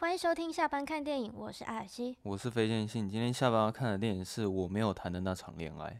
[0.00, 3.06] 欢迎收听下班看电影，我是艾尔西，我是飞剑信。
[3.06, 5.94] 今天下班要看的电影是我没有谈的那场恋爱。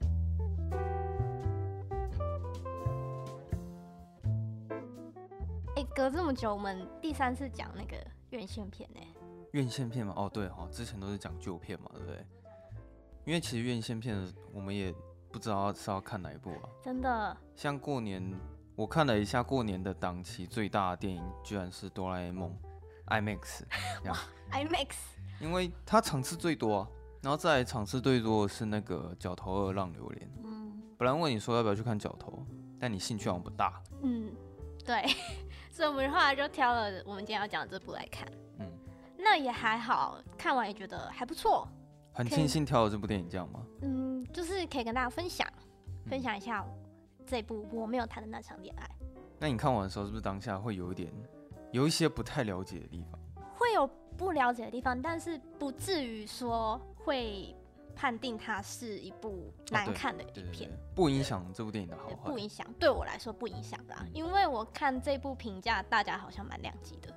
[5.76, 7.94] 哎，隔这么久，我们第三次讲那个
[8.30, 9.00] 院线片呢？
[9.53, 12.24] 院线片嘛，哦对哈，之前都是讲旧片嘛，对不对？
[13.26, 14.17] 因为其实院线片
[14.54, 14.94] 我们也
[15.30, 16.70] 不知道是要看哪一部啊。
[16.82, 18.34] 真的，像过年。
[18.77, 22.51] 我看了一下过年的档期最大的电影，居然是《哆啦 A 梦》
[23.11, 23.62] IMAX。
[24.06, 24.16] 哇
[24.52, 24.88] ，IMAX！
[25.41, 26.89] 因为它场次最多啊，
[27.23, 30.27] 然后再来场次最多的是那个《角头二浪流连》。
[30.45, 32.45] 嗯，本来问你说要不要去看《角头》，
[32.79, 33.83] 但你兴趣好像不大。
[34.03, 34.33] 嗯，
[34.84, 35.05] 对，
[35.70, 38.27] 所以我们后来就挑了我们今天要讲的这部来看。
[38.59, 38.67] 嗯，
[39.19, 41.69] 那也还好，看完也觉得还不错。
[42.12, 43.61] 很庆幸挑了这部电影，这样吗？
[43.83, 45.47] 嗯，就是可以跟大家分享，
[46.06, 46.65] 分享一下。
[47.27, 48.91] 这部我没有谈的那场恋爱，
[49.39, 51.12] 那你看完的时候是不是当下会有一点
[51.73, 53.20] 有一些不太了解的地方？
[53.56, 57.55] 会有不了解的地方，但是不至于说会
[57.95, 62.30] 判定它是一部难看的影片，哦、对对对对，不影响这部电影的好坏。
[62.30, 67.14] 不影响，对我来说不影响啦，嗯、因为我看这部评价，大家好像蛮两极的。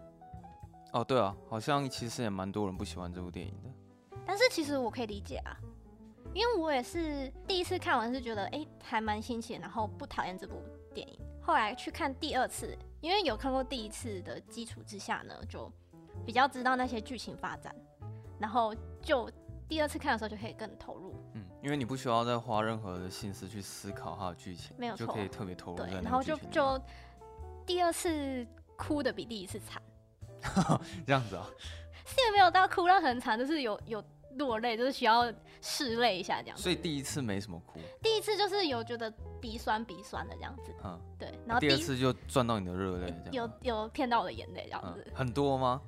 [0.91, 3.69] 哦，对啊，好像其实也蛮多人不喜欢这部电影的。
[4.25, 5.57] 但是其实我可以理解啊。
[6.33, 10.55] 因为我也是第一次看完是觉得哎还蛮新奇，然后不讨厌这部
[10.93, 11.19] 电影。
[11.41, 15.69] 后来去看第二次，因为有看过第一次的基础之下呢，就
[16.25, 17.75] 比较知道那些剧情发展，
[18.39, 19.29] 然后就
[19.67, 21.13] 第二次看的时候就可以更投入。
[21.33, 25.85] 嗯，因为你不需要再花任何的心思去思考它的剧情，没有错，就可以特别投入在。
[25.87, 26.81] 对，然后就就
[27.65, 29.81] 第二次哭的比第一次惨。
[31.05, 31.45] 这样子啊？
[32.07, 34.01] 是也没有到哭到很惨，就是有有。
[34.37, 35.25] 落泪就是需要
[35.61, 37.79] 拭泪一下这样子，所以第一次没什么哭。
[38.01, 41.33] 第一次就是有觉得鼻酸鼻酸的这样子，嗯，对。
[41.45, 45.15] 然后第，第二次就赚到你的热泪，有有骗到我的眼泪这样子，嗯。
[45.15, 45.81] 很多吗？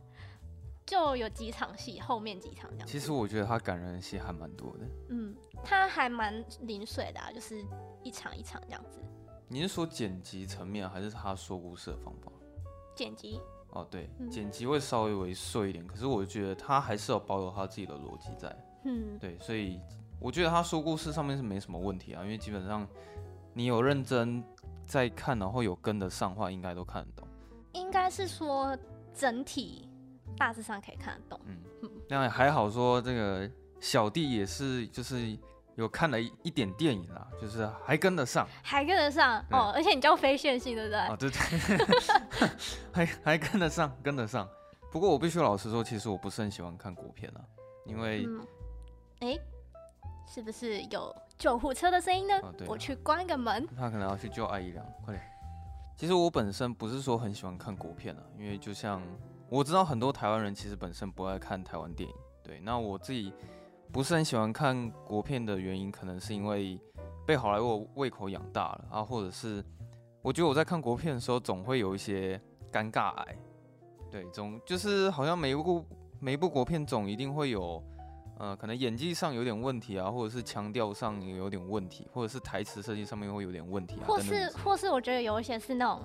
[0.85, 2.91] 就有几场戏，后面几场这样子。
[2.91, 4.85] 其实我觉得他感人的戏还蛮多的。
[5.09, 7.65] 嗯，他还蛮零碎的，啊，就是
[8.03, 8.99] 一场一场这样子。
[9.47, 12.31] 你是说剪辑层面，还是他说故事的方法？
[12.95, 13.41] 剪辑。
[13.75, 18.55] 哦，对，剪辑会稍微微碎一点，嗯、可是我觉得他还是有保有他自己的逻辑在。
[18.85, 19.79] 嗯，对，所以
[20.19, 22.87] 我觉得他说故事上面是没什么问题啊，因为基本上
[23.53, 24.43] 你有认真
[24.85, 27.27] 在看，然后有跟得上的话，应该都看得懂。
[27.73, 28.77] 应该是说
[29.13, 29.89] 整体
[30.37, 31.39] 大致上可以看得懂。
[31.45, 35.37] 嗯，那还好说这个小弟也是就是。
[35.75, 40.99] 有看了一一点电影啊，就是还跟得上，还跟得上哦，而且你叫非线性对不对？
[40.99, 42.47] 哦，对对，
[42.93, 44.47] 还还跟得上，跟得上。
[44.89, 47.41] 不过我必须老实说，其实我不是很喜欢看国片啊，
[47.85, 48.25] 因为，
[49.19, 49.39] 哎、嗯，
[50.25, 52.39] 是不是有救护车的声音呢？
[52.41, 53.67] 哦、对我去关个门。
[53.75, 55.21] 他可能要去救艾姨良，快点。
[55.97, 59.01] 其实我本身不是说很喜欢看国片啊，因为就像
[59.49, 63.33] 我知道很多台湾人其实本身不爱看台湾电影，对，那我自己。
[63.95, 66.77] 不是很喜欢看国片的原因，可能是因为
[67.25, 69.63] 被好莱坞胃口养大了啊，或者是
[70.21, 72.37] 我觉得我在看国片的时候，总会有一些
[72.69, 73.37] 尴尬癌。
[74.11, 75.85] 对，总就是好像每一部
[76.19, 77.81] 每一部国片总一定会有，
[78.37, 86.01] 呃，可能演技上有点问题啊，或者是腔调上也有点问题，或者是台词设计上面会有点问题啊，或是或是我觉得有一些是那种，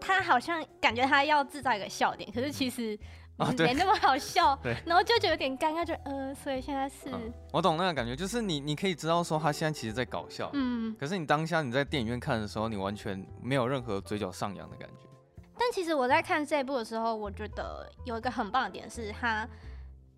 [0.00, 2.98] 他好像感觉他要制造一个笑点，可是其实。
[3.36, 15.08] 啊，对，没那么好笑， 对，然后就觉得有点尴尬，就呃，所以现在是，嗯，我懂那个感觉，就是你你可以知道说他现在其实在搞笑，嗯，可是你当下你在电影院看的时候，你完全没有任何嘴角上扬的感觉。
[15.56, 19.48] 但其实我在看这一部的时候，我觉得有一个很棒的点是，他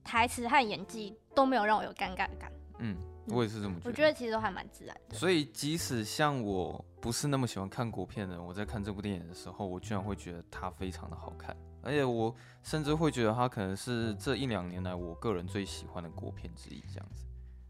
[0.04, 2.52] 台词和演技都没有让我有尴尬感。
[2.78, 2.96] 嗯，
[3.28, 3.90] 我也是这么觉得。
[3.90, 5.14] 我觉得其实都还蛮自然的。
[5.16, 11.56] 所以即使像我不是那么喜欢看国片的人，我在看这部电影的时候，我居然会觉得它非常的好看。
[11.86, 17.24] 而且我甚至会觉得它可能是这一两年来我个人最喜欢的国片之一，这样子。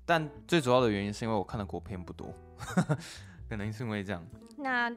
[0.06, 2.32] 但最主要的原因是因为我看的国片不多，
[3.48, 4.24] 可能是因为这样。
[4.56, 4.90] 那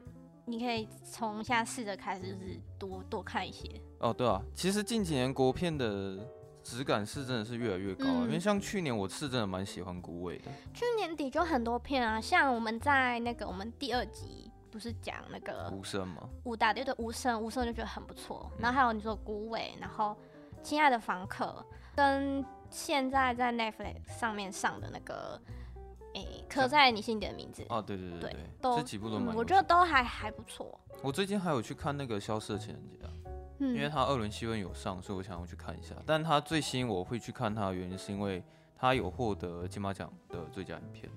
[0.46, 3.68] 你可以从现在试着开始，就是多多看一些。
[3.98, 6.18] 哦，对啊，其实近几年国片的
[6.62, 10.50] 质感是真的是越来越高了，嗯、因为像去年我是真的蛮喜欢孤味的。
[10.72, 14.49] 去年底就很多片啊，像我们在那个我们第二集。
[14.70, 16.28] 不是讲那个无声吗？
[16.44, 18.50] 武打对对，无声无声就觉得很不错。
[18.54, 20.16] 嗯、然后还有你说孤伟，然后
[20.62, 21.64] 亲爱的房客，
[21.94, 25.40] 跟现在在 Netflix 上面上的那个，
[26.14, 27.66] 诶，刻在你心底的名字。
[27.68, 30.78] 哦，对对对对，这几部都蛮、嗯，我觉得都还还不错。
[31.02, 33.10] 我最近还有去看那个消失的情人节啊，
[33.58, 35.94] 嗯、因为他二轮戏份有上，所以我想要去看一下。
[36.06, 38.42] 但他最新我会去看他的原因，是因为
[38.76, 41.10] 他有获得金马奖的最佳影片。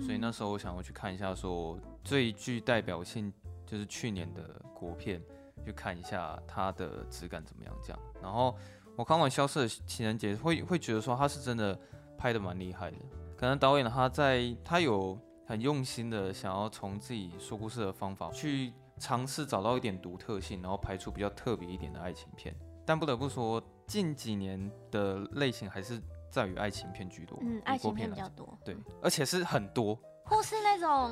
[0.00, 3.32] 所以那时候我想要去看一下，说最具代表性
[3.66, 5.22] 就是去年的国片，
[5.64, 7.98] 去看一下它的质感怎么样这样。
[8.22, 8.56] 然后
[8.96, 11.78] 我我看完《消失的情人节》会会觉得说他是真的
[12.18, 12.98] 拍的蛮厉害的。
[13.34, 22.54] 可能导演他在他有很用心的想要从自己说故事的方法去尝试找到一点独特性，然后拍出比较特别一点的爱情片。
[22.84, 25.98] 但不得不说，近几年的类型还是
[26.30, 27.38] 在于爱情片居多。
[27.42, 28.58] 嗯，爱情片比较多。
[28.64, 29.98] 对，而且是很多。
[30.24, 31.10] 或是那种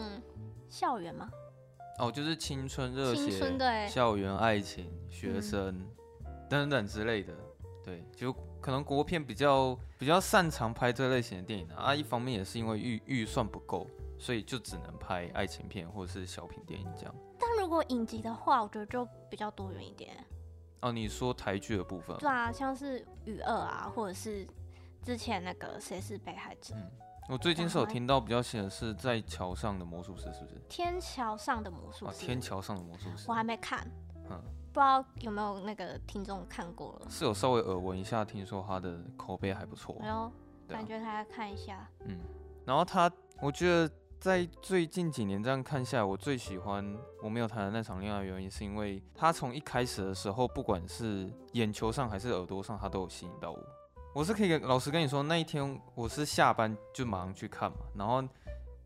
[0.69, 1.29] 校园吗？
[1.99, 5.77] 哦，就是青春热血、青春对校园爱情、学生、
[6.25, 7.35] 嗯、等等之类的，
[7.85, 11.87] 对，就可能国片比较比较擅长拍这类型的电影啊。
[11.87, 13.85] 啊一方面也是因为预预算不够，
[14.17, 17.15] 所以就只能拍爱情片或者是小品电影这样。
[17.37, 20.17] 但如果影集的话，我觉得就比较多元一点。
[20.83, 22.17] 哦，你说台剧的部分？
[22.19, 24.47] 对啊，像是《雨二》啊，或者是
[25.03, 26.91] 之前那个《谁是被害者》嗯。
[27.29, 30.59] 我最近是有听到比较新的是在桥上的魔术师，是不是？
[30.67, 32.07] 天桥上的魔术师。
[32.07, 33.27] 啊，天桥上的魔术师。
[33.29, 33.87] 我还没看，
[34.31, 34.41] 嗯，
[34.73, 37.11] 不知道有没有那个听众看过了。
[37.11, 39.95] 是有稍微耳闻一下，听说他的口碑还不错。
[40.01, 40.33] 哎呦，
[40.67, 41.87] 感觉他要看一下。
[42.07, 42.19] 嗯，
[42.65, 43.13] 然后他，
[43.43, 53.59] 我觉得在最近几年这样看下来，我最喜欢我没有谈的那场恋爱的原因，是因为他从一开始的时候，不管是眼球上还是耳朵上，他都有吸引到我。
[54.19, 58.21] 我是可以老实跟你说，那一天我是下班就马上去看嘛，然后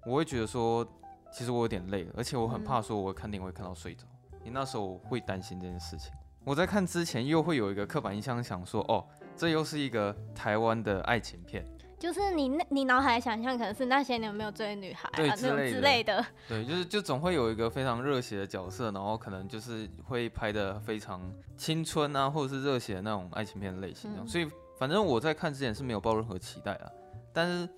[0.05, 0.87] 我会觉得说，
[1.32, 4.05] 其实我有点累了，而且我很怕说我看电影会看到睡着，
[4.44, 6.12] 你那时候我会担心这件事情。
[6.44, 9.02] 我在看之前又会有一个刻板印象，想说哦，
[9.34, 11.64] 这又是一个台湾的爱情片，
[11.99, 21.23] 就是你那你脑海想象可能是那些年没有追的女孩啊，对之类的，之类的，对，就是就总会有一个非常热血的角色，然后可能就是会拍的非常
[21.56, 24.46] 青春啊，或者是热血的那种爱情片类型，嗯、所以。
[24.82, 26.90] 反正我在看之前是没有抱任何期待啊，
[27.32, 27.69] 但是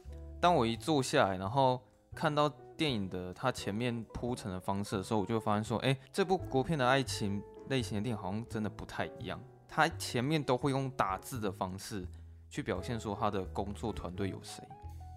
[0.41, 1.79] 当我一坐下来，然后
[2.15, 2.49] 看到
[2.79, 9.39] 电影的它前面铺陈的方式的时候，我就发现说，哎，这部国片的爱情类型的电影好像真的不太一样。
[9.69, 12.09] 它前面都会用打字的方式
[12.49, 14.67] 去表现说他的工作团队有谁。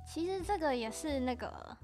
[0.05, 1.77] 其实这个也是那个。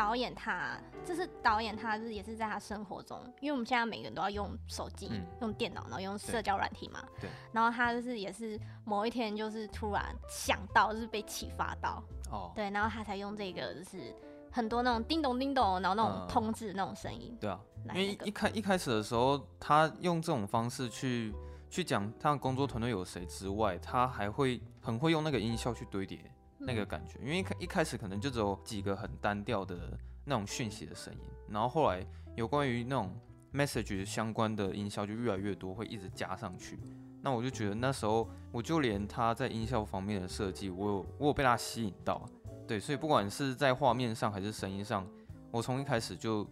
[0.00, 7.04] 导演他，这是导演他，就是也是在他生活中，因为我们现在每个人都要用手机、嗯、用电脑，然后用社交软体嘛。
[7.20, 7.28] 对。
[7.52, 12.02] 然后他就是也是某一天就是突然想到，就是被启发到。
[12.30, 12.50] 哦。
[12.54, 14.14] 对，然后他才用这个，就是
[14.50, 17.38] 很多那种叮咚叮咚，然后那种通知那种声音、嗯。
[17.38, 17.60] 对啊。
[17.84, 21.34] 那个、因为一开一开始的时候，他用这种方式去
[21.68, 26.18] 去讲他的工作团队有谁之外，他还会很会用那个音效去堆叠。
[26.60, 33.18] 那个感觉，因为一开一开始可能就只有几个很单调的那种讯息的声音，然后后来有关于那种
[33.52, 36.78] message 相关的音效就越来越多，会一直加上去。
[37.22, 42.24] 那我就觉得那时候我就连他在音效方面的设计，我有我有被他吸引到，
[42.66, 45.06] 对，所以不管是在画面上还是声音上，
[45.50, 46.46] 我从一开始就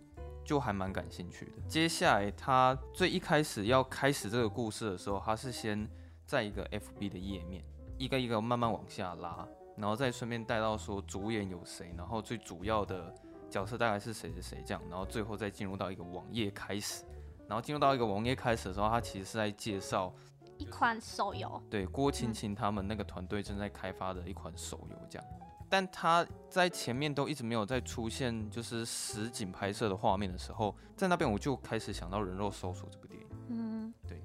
[0.44, 1.52] 就还蛮感兴趣的。
[1.68, 5.88] 接下来他最一开始要开始这个故事的时候，他是先
[6.26, 7.64] 在一个 FB 的页面，
[7.96, 9.46] 一个一个慢慢往下拉。
[9.78, 13.14] 然后再顺便带到说主演有谁，然后最主要的
[13.48, 17.04] 角色大概是谁谁谁这样，然后最后再进入到一个网页开始，
[17.46, 20.12] 然后进入到一个网页开始的时候，他其实是在介绍
[20.58, 25.28] 一款手游，对，郭青青他们那个团队正在开发的一款手游这样，
[25.68, 34.20] 但他在前面都一直没有再出现就是实景拍摄的画面的时候，在那边我就开始想到人肉搜索这部电影，嗯，对。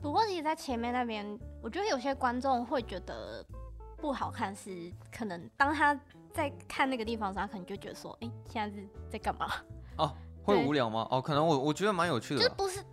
[0.00, 3.44] 不过其实，在前面那边，我觉得有些观众会觉得。
[4.02, 5.98] 不好看是可能，当他
[6.34, 9.48] 在看那个地方的时候，他可能就觉得说，哎、欸，现在是在干嘛？
[9.96, 11.06] 哦， 会无聊吗？
[11.08, 12.84] 哦，可能我我觉得蛮有趣的，就是不是，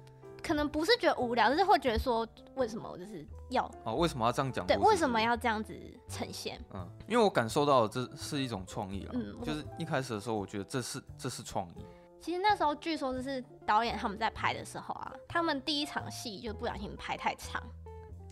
[0.44, 4.68] 可能不是觉得无聊，就是会觉得说，为什么就是要哦，为什么要这样讲？
[4.68, 5.76] 对，为什么要这样子
[6.08, 6.64] 呈现？
[6.76, 11.84] 嗯，因为我感受到这是一种创意啊，嗯，就是一开始的时候，我觉得这是这是创意。
[12.22, 17.64] 其实那时候据说就是导演他们在拍的时候啊，他们第一场戏就不小心拍太长。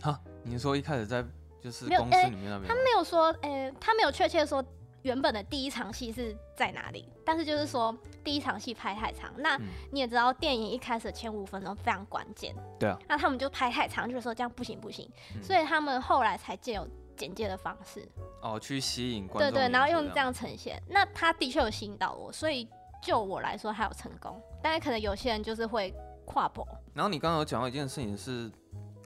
[0.00, 1.26] 哈，你说一开始在。
[1.60, 4.64] 就是公司里面那边、欸，他没有说，诶、欸，他没有确切说
[5.02, 9.32] 原本的第一场戏是在哪里，但是就是说第一场戏拍太长。
[9.38, 9.58] 那
[9.90, 12.98] 你也知道，电影一开始前五分钟非常关键，对啊。
[13.08, 16.86] 那他们就拍太长，就是说这样不行不行，嗯、所以他们后来才借有
[17.16, 18.06] 简介的方式，
[18.42, 19.50] 哦，去吸引观众。
[19.50, 20.82] 对，对对，然后用这样呈现。
[20.88, 22.68] 那他的确有吸引到我，所以
[23.02, 24.40] 就我来说还有成功。
[24.62, 26.66] 但是可能有些人就是会跨步。
[26.92, 28.50] 然后你刚刚有讲到一件事情是。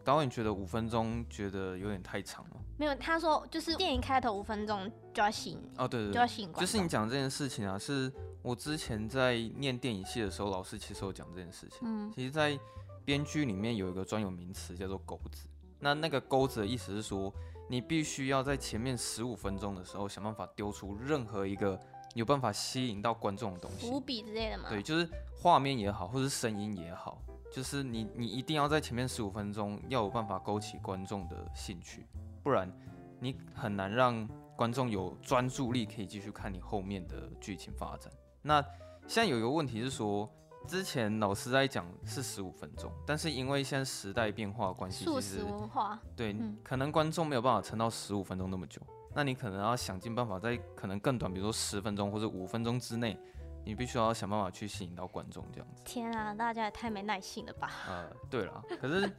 [0.05, 2.57] 导演觉得五分钟觉得有点太长了。
[2.77, 6.53] 没有，他说就是电影开头五分钟就要吸引哦，对对，对，就要吸引。
[6.55, 11.79] 就是你讲这件事情啊，是我之前在念电影系的时候，老师其实有讲这件事情。
[11.83, 12.59] 嗯，其实，在
[13.05, 15.47] 编剧里面有一个专有名词叫做钩子。
[15.79, 17.33] 那那个钩子的意思是说，
[17.69, 21.79] 你必须要在前面十五分钟的时候想办法丢出任何一个
[22.15, 24.69] 有办法吸引到观众的东西，伏笔之类的嘛。
[24.69, 27.21] 对，就是画面也好，或是声音也好。
[27.53, 32.07] 就是你你一定要在前面十五分钟要有办法勾起观众的兴趣，
[32.43, 32.73] 不然
[33.21, 38.11] 你很难让观众有专注力可以继续看你后面的剧情发展。
[38.41, 38.63] 那
[39.07, 40.27] 现在有一个问题是说，
[40.67, 48.81] 之前老师在讲是十五分钟，但是因为现在时代变化关系，其实文化，对，嗯、可能观众没有办法撑到十五分钟那么久，
[49.15, 53.19] 那你可能要想尽办法在可能更短，比如说十分钟或者五分钟之内，
[53.65, 55.83] 你必须要想办法去吸引到观众这样子。
[55.85, 57.71] 天啊，大家也太没耐心了吧？
[57.89, 59.11] 呃，对了， 可是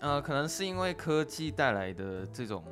[0.00, 2.64] 呃，可能是因为科技带来的这种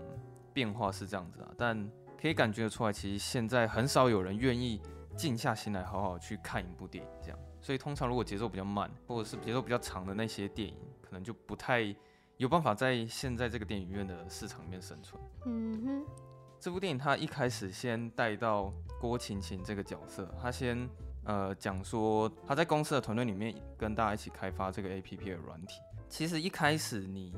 [0.53, 4.81] 变化是这样子啊，但可以感觉得出来，其实现在很少有人愿意
[5.17, 7.39] 静下心来好好去看一部电影这样。
[7.61, 11.95] 所以通常如果节奏比较慢，或者是节奏比较长的那些电影，可能就不太
[12.37, 15.21] 有办法在现在这个电影院的市场里面生存。
[15.45, 16.07] 嗯哼，
[16.59, 20.89] 这部电影它一开始先带到郭晴晴这个角色，他先
[21.29, 25.79] 呃讲说他在公司的团队里面跟大家一起开发这个 APP 的软体。
[26.09, 27.33] 其实一开始你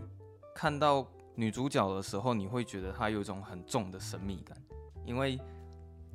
[0.54, 4.56] 看到女主角的时候，你会觉得她有一种很重的神秘感，
[5.04, 5.38] 因为。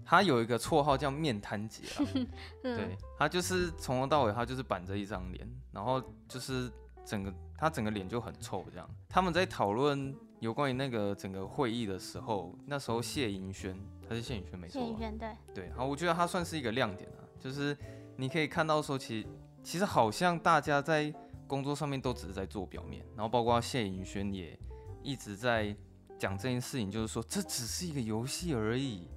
[0.07, 2.05] 她有一个绰号叫面瘫姐啊，
[2.61, 6.71] 对，她就是从头到尾她就是板着一张脸，然后就是
[7.03, 8.87] 整个她整个脸就很臭这样。
[9.09, 13.75] 他们在讨论有关于那个整个会议的时候，那时候谢盈萱，
[14.07, 17.77] 他是谢盈萱没错，谢盈萱对，对，好，我觉得他算是一个亮点啊，就是
[18.15, 19.27] 你可以看到说，其实
[19.63, 21.13] 其实好像大家在
[21.45, 24.57] 工作上面都只是在做表面，然后包括谢颖轩也
[25.03, 25.75] 一直在
[26.17, 29.07] 讲这件事情，就是说这只是一个游戏而已。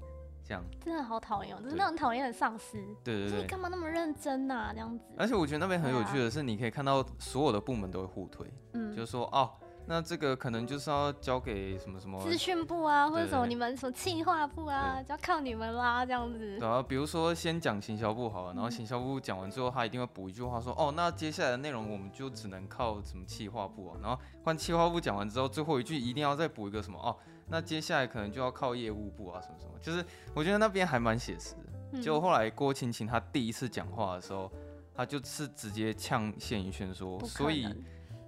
[0.45, 2.77] 这样真的好讨厌哦，就是那种讨厌的上司。
[3.03, 4.73] 对对对，你干嘛那么认真啊？
[4.75, 5.05] 这样子。
[5.17, 9.51] 而且我觉得那边很有趣的是，你可以看到所有的部门都会互推，嗯，就是说哦。
[9.91, 16.59] 那这个可能就是要交给什么什么资讯部啊，或者什么你们什么企划部啊，就要靠你们啦，这样子。
[16.59, 27.17] 对啊，比如说先讲行销部好了，然后行销部讲完之后，他一定会补一句话说，哦，那接下来的内容我们就只能靠什么企划部啊，然后换企划部讲完之后，最后一句一定要再补一个什么哦，
[27.49, 30.05] 那接下来可能就要靠业务部啊，什么什么，就是
[30.35, 32.03] 我觉得那边还蛮写实的。
[32.03, 34.53] 就后来郭青青她第一次讲话的时候，
[34.95, 37.67] 她就是直接呛谢盈萱说，所以。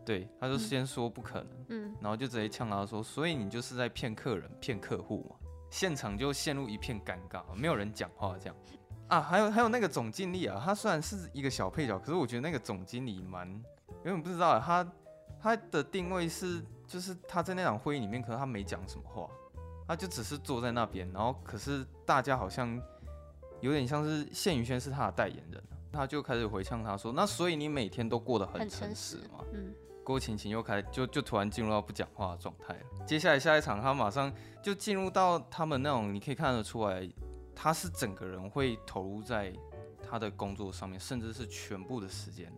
[0.04, 5.36] 对，他就先说不可能，嗯，然后就直接呛他说，所以你就是在骗客人、骗客户嘛，
[5.70, 8.56] 现场就陷入一片尴尬，没有人讲话这样，
[9.08, 14.92] 啊，还有还有那个总经理啊，他虽然是一个小配角，可是我觉得那个总经理蛮，因为我不知道他
[15.40, 19.28] 他的定位是，就是他在那场会议里面，可是他没讲什么话，
[19.86, 22.80] 他就只是坐在那边，然后可是大家好像
[23.60, 29.72] 有点像是谢宇轩是他的代言人，他就开始回呛他说，那所以你每天都过得很诚实嘛，嗯。
[30.10, 33.06] 郭晴晴又开就就突然进入到不讲话的状态了。
[33.06, 37.08] 接下来下一场，他马上就进入到他们那种，你可以看得出来，
[37.54, 39.52] 他是整个人会投入在
[40.02, 42.52] 他的工作上面，甚至是全部的时间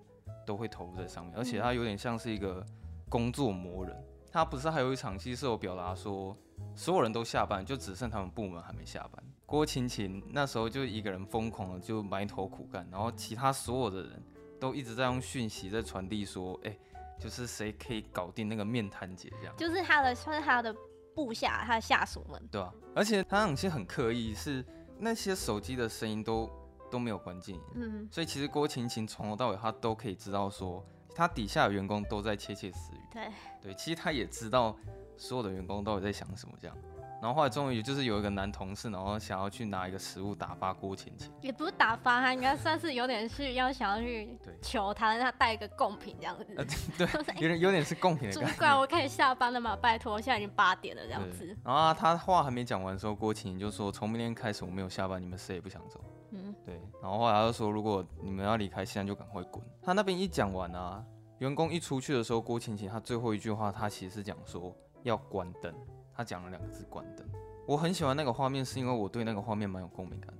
[0.47, 2.64] 都会投入在上面，而且他有点像是一个
[3.11, 3.94] 工作魔人。
[4.32, 6.35] 他不是还有一场戏是有表达说，
[6.75, 9.23] 所有人都下班，就只剩他们部门还没下班。
[9.44, 14.23] 郭晴晴那时候就一个人疯狂的就埋头苦干，然后其他所有的人
[14.59, 16.75] 都一直在用讯息在传递说，哎。
[17.22, 20.74] 就是谁可以搞定那个面瘫姐这样，就是他的，算是他的
[21.14, 24.64] 部下，他的下属们，对啊，而且他那些很刻意，是
[24.98, 26.50] 那些手机的声音都
[26.90, 33.28] 都没有关静音，嗯，所以其实郭晴晴从头到尾他都可以知道说，他底下的员工都在窃窃私语，对。
[33.62, 34.76] 对，其实他也知道
[35.16, 36.76] 所有的员工到底在想什么这样。
[37.22, 46.44] 然后后来终于就是有一个男同事，然后想要去拿一个食物打发郭晴晴，也不是打发他，应该算是有点是要想要去求他，让他带一个贡品这样子。
[46.56, 46.64] 呃、
[46.98, 47.06] 对，
[47.40, 48.52] 有点有点是贡品的感觉。
[48.52, 49.78] 主管，我可以下班了吗？
[49.80, 51.56] 拜托，现在已经八点了这样子。
[51.64, 56.00] 然后他话还没讲完的时候，郭晴晴就说：“从明天开始我没有下班，你们谁也不想走。”
[56.34, 56.74] 嗯，对。
[57.00, 61.00] 然后后来他就说：“如果你们要离开，现在就赶快滚。”他那边一讲完啊，
[61.38, 64.74] 员工一出去的时候，郭晴晴他最后一句话，他其实是讲说
[65.04, 65.72] 要关灯，
[66.14, 67.26] 他讲了两个字：关灯。
[67.66, 70.33] 我很喜欢那个画面，是因为我对那个画面蛮有共鸣感。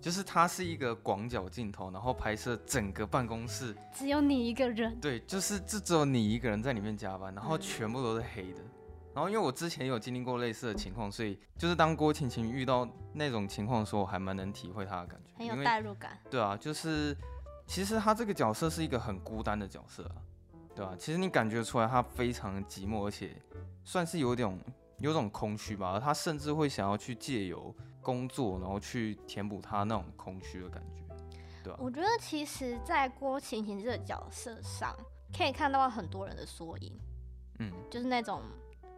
[0.00, 4.98] 就是它是一个广角镜头，然后拍摄整个办公室，只有你一个人。
[4.98, 8.60] 对，就是这只有你一个人在里面加班，然后全部都是黑的。
[9.12, 16.18] 然后因为我之前有经历过类似的情况，所以就是当郭晴晴遇到那种情况的时候，我还蛮能体会她的感觉，很有代入感。
[16.30, 17.14] 对啊，就是
[17.66, 20.16] 其实他这个角色是一个很孤单的角色啊，
[20.74, 20.94] 对吧？
[20.98, 23.36] 其实你感觉出来他非常的寂寞，而且
[23.84, 24.58] 算是有点。
[25.00, 31.02] 有种空虚吧，他甚至会想要去借由工作，然后去填补他那种空虚的感觉，
[31.64, 31.78] 对吧？
[31.82, 34.96] 我觉得其实，在郭晴晴这个角色上，
[35.36, 36.98] 可以看到很多人的缩影，
[37.58, 38.42] 嗯，就是那种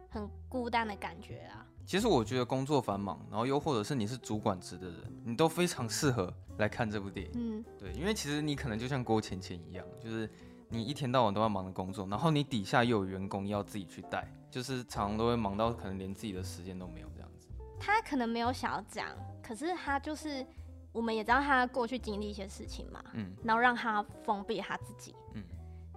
[0.09, 1.65] 很孤单的感觉啊。
[1.85, 10.29] 其实我觉得工作繁忙，然后又或者是你是主管职的人，你都非常适合来看这部电影，嗯，对，因为其实你可能就像郭晴晴一样，就是。
[10.69, 17.47] 你一天到晚都要忙着工作，然后你底下又有员工要自己去带，就是常常都会忙到可能连自己的时间都没有这样子。
[17.79, 19.09] 他可能没有想要讲，
[19.41, 20.45] 可是他就是，
[20.91, 25.43] 我们也知道他过去经历一些事情嘛，嗯，然后让他封闭他自己，嗯，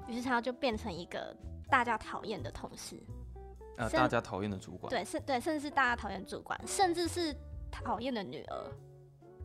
[0.08, 1.36] 于是他就变成一个
[1.68, 2.98] 大家讨厌的同事，
[3.76, 7.36] 呃，大家讨厌的主管，对，甚，对，甚至是大家讨厌主管，甚至是
[7.70, 8.72] 讨厌的女儿。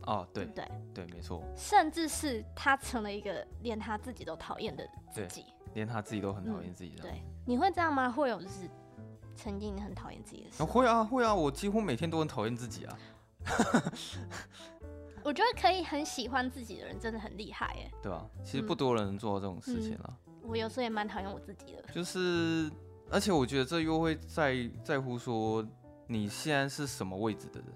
[0.06, 7.02] 哦，对对对，没错，甚至是他成了一个连他自己都讨厌的自己，连他自己都很讨厌自己的。
[7.02, 8.10] 对，你会这样吗？
[8.10, 8.68] 会有就是
[9.34, 10.66] 曾经很讨厌自己的时候？
[10.66, 12.98] 会啊，会啊，我几乎每天都很讨厌自己啊。
[15.24, 17.90] 我觉得可以很喜欢自己的人真的很厉害耶。
[18.02, 20.16] 对啊，其实不多人能做到这种事情啊。
[20.42, 21.82] 我有时候也蛮讨厌我自己的。
[21.92, 22.70] 就是，
[23.10, 25.64] 而且我觉得这又会在在乎说
[26.08, 27.68] 你现在是什么位置的人。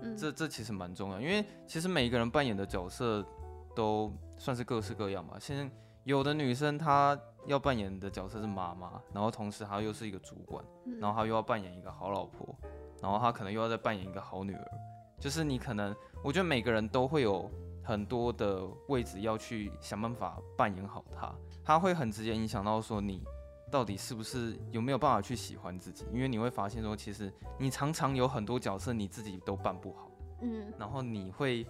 [0.00, 3.26] 嗯、这这其实蛮重要，因为其实每一个人扮演的角色
[3.74, 5.36] 都算是各式各样吧。
[5.40, 5.68] 现在
[6.04, 10.64] 有的女生她要扮演的角色是妈妈，然后同时她又是一个主管，
[11.00, 12.54] 然后她又要扮演一个好老婆，
[13.02, 14.70] 然后她可能又要再扮演一个好女儿。
[15.18, 17.50] 就是你可能，我觉得每个人都会有
[17.82, 23.24] 很多的位置要去想办法扮演好她，她会很直接影响到说你。
[23.70, 26.06] 到底是不是有没有办法去喜欢自己？
[26.10, 31.66] 因为你会发现说，其实你常常有很多角色你自己都扮不好，嗯，然后你会，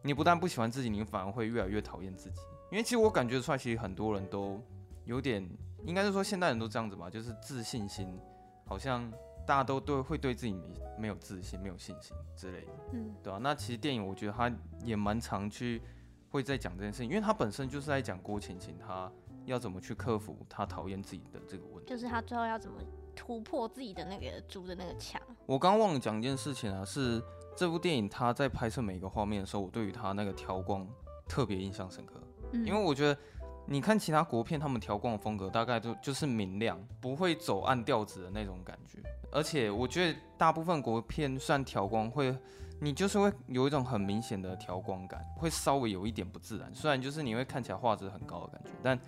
[0.00, 2.40] 你不但不喜欢自己，你反而会越来越讨厌自己。
[2.70, 4.58] 因为其实我感觉出来，其实很多人都
[5.04, 5.48] 有点，
[5.84, 8.18] 应该是说现代人都这样子吧，就是自信心
[8.66, 9.10] 好像
[9.46, 13.38] 大家都都会对自己没没有自信、没有信心之类的，嗯，对啊。
[13.42, 14.50] 那其实电影我觉得他
[14.84, 15.82] 也蛮常去
[16.30, 19.10] 会在讲这件事情，因为他本身就是在讲郭晴晴她。
[19.44, 21.90] 要怎么去克服她讨厌自己的这个问题？
[21.90, 22.80] 就是她最后要怎么
[23.16, 25.20] 突破自己的那个筑的那个墙？
[25.46, 27.20] 我刚忘了讲一件事情啊，是
[27.56, 30.86] 这部电影他在拍摄每一个画面的时候，我对于他那个调光
[31.26, 32.22] 特别印象深刻。
[32.52, 33.20] 嗯，因为我觉得
[33.66, 38.98] 你看其他国片，他们调光的风格大概就就是明亮，不会走暗调子的那种感觉。
[39.30, 42.36] 而且我觉得大部分国片算调光会，
[42.80, 46.74] 你就是会有一种很明显的调光感，会稍微有一点不自然。
[46.74, 48.98] 虽然就是你会看起来画质很高的感觉，但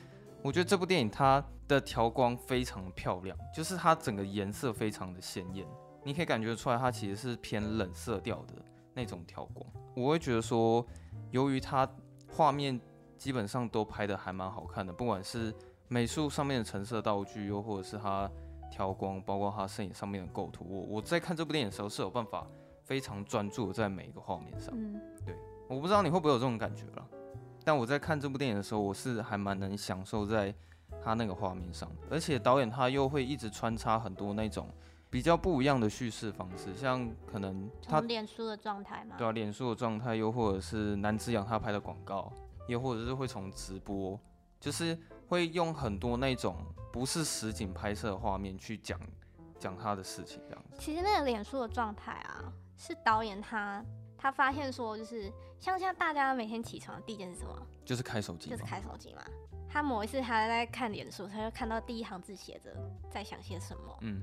[0.41, 5.67] 我觉得这部电影它的调光非常漂亮，就是它整个颜色非常的鲜艳，
[6.05, 8.55] 你可以感觉出来它其实是偏冷色调的
[8.95, 9.67] 那种调光。
[9.95, 10.87] 我会觉得说，
[11.33, 11.87] 由于它
[12.31, 12.81] 画面
[13.25, 15.51] 基本上都拍的还蛮好看的，不管是
[15.89, 18.31] 美术上面的成色道具，又或者是它
[18.71, 22.47] 调光，包括它摄影上面的构图，我我在看这部电影的时候是有办法
[22.83, 24.75] 非常专注在每一个画面上。
[24.77, 25.35] 嗯，对，
[25.67, 27.09] 我不知道你会不会有这种感觉了。
[27.65, 30.55] 但我在看这部电影的时候，我是还蛮能享受在
[31.03, 34.69] 他那个画面上的，而且导演他又会一直穿插很多那种
[35.09, 42.31] 比较不一样的叙事方式，像可能他脸书的状态嘛，对啊，脸书的状态，又或者是南之洋他拍的广告，
[42.67, 44.19] 又或者是会从直播，
[44.61, 44.99] 就是
[45.29, 46.57] 会用很多那种
[46.93, 48.99] 不是实景拍摄的画面去讲
[49.59, 50.77] 讲他的事情这样子。
[50.79, 53.85] 其实那个脸书的状态啊，是导演他。
[54.17, 57.67] 他发现说，就是像现在大家每天起床的第一件事是什么？
[57.85, 59.21] 就是开手机，就是开手机嘛。
[59.69, 62.75] 他某一次他在看脸书，他就看到第一行字写着
[63.11, 64.23] 在想些什么，嗯，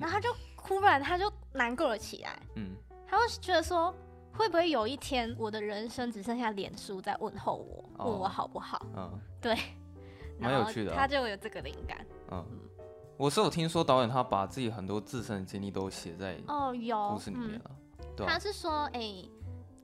[0.00, 2.74] 然后他就 忽然他就难过了起来，嗯，
[3.06, 3.94] 他会觉得说，
[4.36, 8.84] 会不会有一天我的人生只剩下脸书在问候我，哦、问我好不好？
[8.96, 9.56] 嗯，对，
[10.38, 12.06] 蛮有趣的，他就有这个灵感。
[12.30, 12.58] 嗯，嗯，
[13.16, 17.10] 我是有听说导演他把自己很多自身的经历都写在哦有。
[17.14, 18.06] 故事里面了，嗯。
[18.16, 19.00] 对啊、他是说哎。
[19.00, 19.30] 欸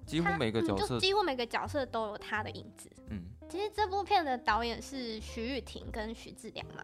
[0.05, 2.91] 几乎每个角色、嗯，就几乎每个角色都有他的影子。
[3.09, 6.83] 嗯，其实这部片的导演是徐玉婷跟徐志良嘛，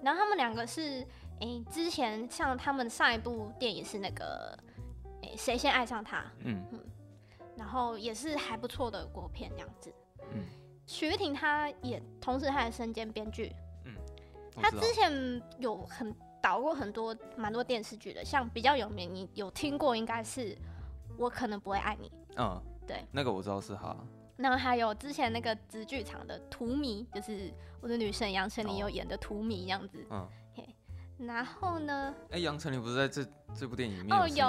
[0.00, 1.00] 然后他们两个是，
[1.40, 4.56] 哎、欸，之前像他们上一部电影是那个，
[5.24, 6.24] 哎、欸，谁先爱上他？
[6.44, 6.64] 嗯。
[6.70, 6.78] 嗯，
[7.56, 9.92] 然后也是还不错的国片这样子。
[10.32, 10.44] 嗯，
[10.86, 13.52] 徐玉婷她也同时她也身兼编剧。
[13.84, 13.94] 嗯，
[14.54, 20.56] 她之前有很导过很多蛮多电视剧的，像比较有名，你有听过应该是。
[21.16, 22.10] 我可能不会爱你。
[22.38, 23.96] 嗯，对，那个我知道是她。
[24.36, 30.04] 然后还有之前那个直剧场的《荼蘼》，就是我的女神杨丞琳有演的《荼蘼》这样子。
[30.10, 30.28] 嗯。
[31.16, 32.12] 然后呢？
[32.32, 34.44] 哎，杨丞琳不是在这这部电影里面哦有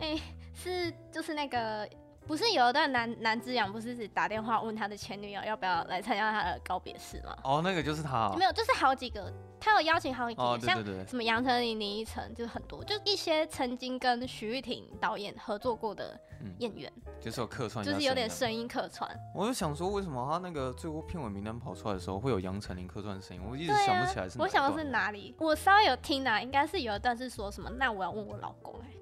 [0.00, 0.18] 哎，
[0.52, 1.88] 是就是那个
[2.30, 7.36] 不是有一段男男之洋不是打电话问他的前女友要不要来参加他的告别式吗？
[7.42, 8.32] 哦，那个就是他。
[8.38, 9.32] 没有，就是好几个。
[9.58, 16.16] 他有邀请好几个，像什么杨丞琳、林依晨，就是很多，就一些曾经跟徐玉婷导演合作过的
[16.60, 19.10] 演员，就是有客串，就是有点声音客串。
[19.34, 23.42] 我就想说，为什么他那个最后片尾名单跑出来的时候会有杨丞琳客串的声音？
[23.44, 24.40] 我一直想不起来是。
[24.40, 25.34] 我想的是哪里？
[25.40, 27.68] 我稍微有听啊，应该是有一段是说什么？
[27.70, 28.94] 那我要问我老公哎，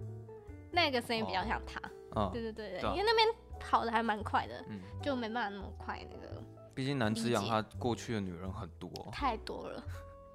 [0.70, 1.78] 那个声音比较像他。
[2.32, 3.28] 对对对对，因为那边
[3.60, 4.64] 跑的还蛮快的，
[5.02, 6.42] 就没办法那么快那个。
[6.74, 9.82] 毕竟南之洋他过去的女人很多，太多了。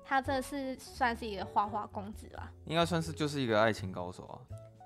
[0.05, 2.51] 他这是算是一个花花公子吧？
[2.65, 4.35] 应该算是就是一个爱情高手啊。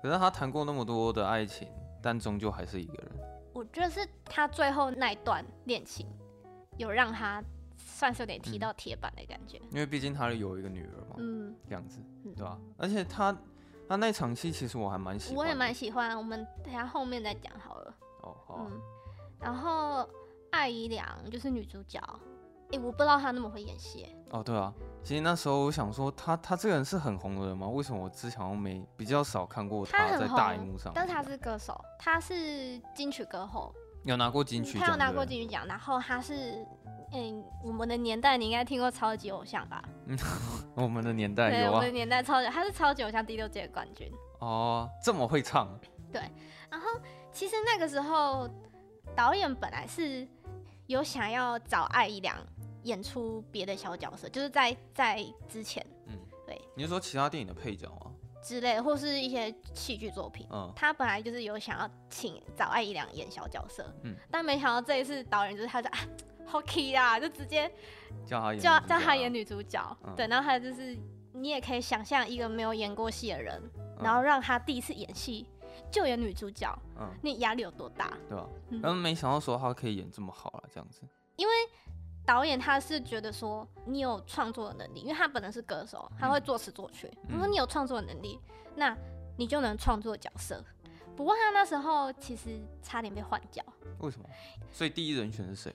[0.00, 1.68] 可是他谈过那么多的爱情，
[2.00, 3.12] 但终究还是一个人。
[3.52, 6.06] 我觉得是他最后那一段恋情，
[6.76, 7.42] 有让他
[7.76, 9.58] 算是有点踢到铁板的感觉。
[9.58, 11.98] 嗯、因为毕竟他有一个女儿嘛，嗯，这样子，
[12.36, 12.56] 对吧？
[12.76, 13.36] 而且他
[13.88, 16.16] 他那场戏其实我还蛮喜欢，我也蛮喜欢。
[16.16, 17.94] 我们等下后面再讲好了。
[18.22, 18.66] 哦，好、啊。
[18.70, 18.80] 嗯，
[19.40, 20.08] 然后
[20.50, 21.98] 艾怡良就是女主角。
[22.70, 24.06] 哎、欸，我不知道她那么会演戏。
[24.28, 24.70] 哦，对啊，
[25.02, 27.66] 其实那时候我想说他，他他这个人是很红的人吗？
[27.66, 30.92] 为什么我之前没比较少看过她在大荧幕上？
[30.94, 33.74] 但是她是歌手，她是金曲歌后，
[34.04, 35.66] 有拿过金曲奖，他有拿过金曲奖。
[35.66, 36.62] 然后她是，
[37.12, 39.82] 嗯，我们的年代你应该听过超级偶像吧？
[40.06, 40.16] 嗯，
[40.74, 44.10] 我们的年代对有啊，我们的年代超级，他是超级偶像第六届冠军。
[44.40, 45.68] 哦，这么会唱？
[46.12, 46.22] 对。
[46.70, 46.86] 然后
[47.32, 48.48] 其实那个时候
[49.16, 50.26] 导演本来是
[50.86, 52.36] 有想要找艾怡良。
[52.84, 56.16] 演出别的小角色，就是在在之前，嗯，
[56.46, 58.12] 对，你是说其他电影的配角吗？
[58.40, 65.98] 之类的，或是一些戏剧作品，嗯，他本来就是有想要请找艾怡良演小角色，嗯，但没想到这一次导演就是他在啊，
[66.48, 67.70] 好 key 啊，就直接
[68.26, 70.96] 叫叫叫他演女主角，嗯、对，然后还有就是
[71.32, 75.46] 你也可以想象一个没有演过戏的人，嗯、然后让他第一次演戏
[75.92, 78.12] 就演女主角，嗯，那压力有多大？
[78.28, 78.48] 对吧、啊？
[78.70, 81.02] 嗯，没想到说他可以演这么好了，这样子，
[81.36, 81.52] 因为。
[82.26, 87.10] 导演他是觉得说你有创作的能力，因为他本来是歌手，他会作词作曲。
[87.26, 88.38] 他、嗯、说你有创作的能力，
[88.76, 88.94] 那
[89.38, 90.62] 你就能创作角色。
[91.16, 93.64] 不过他那时候其实差点被换角。
[94.00, 94.28] 为什么？
[94.70, 95.74] 所以第一人选是谁？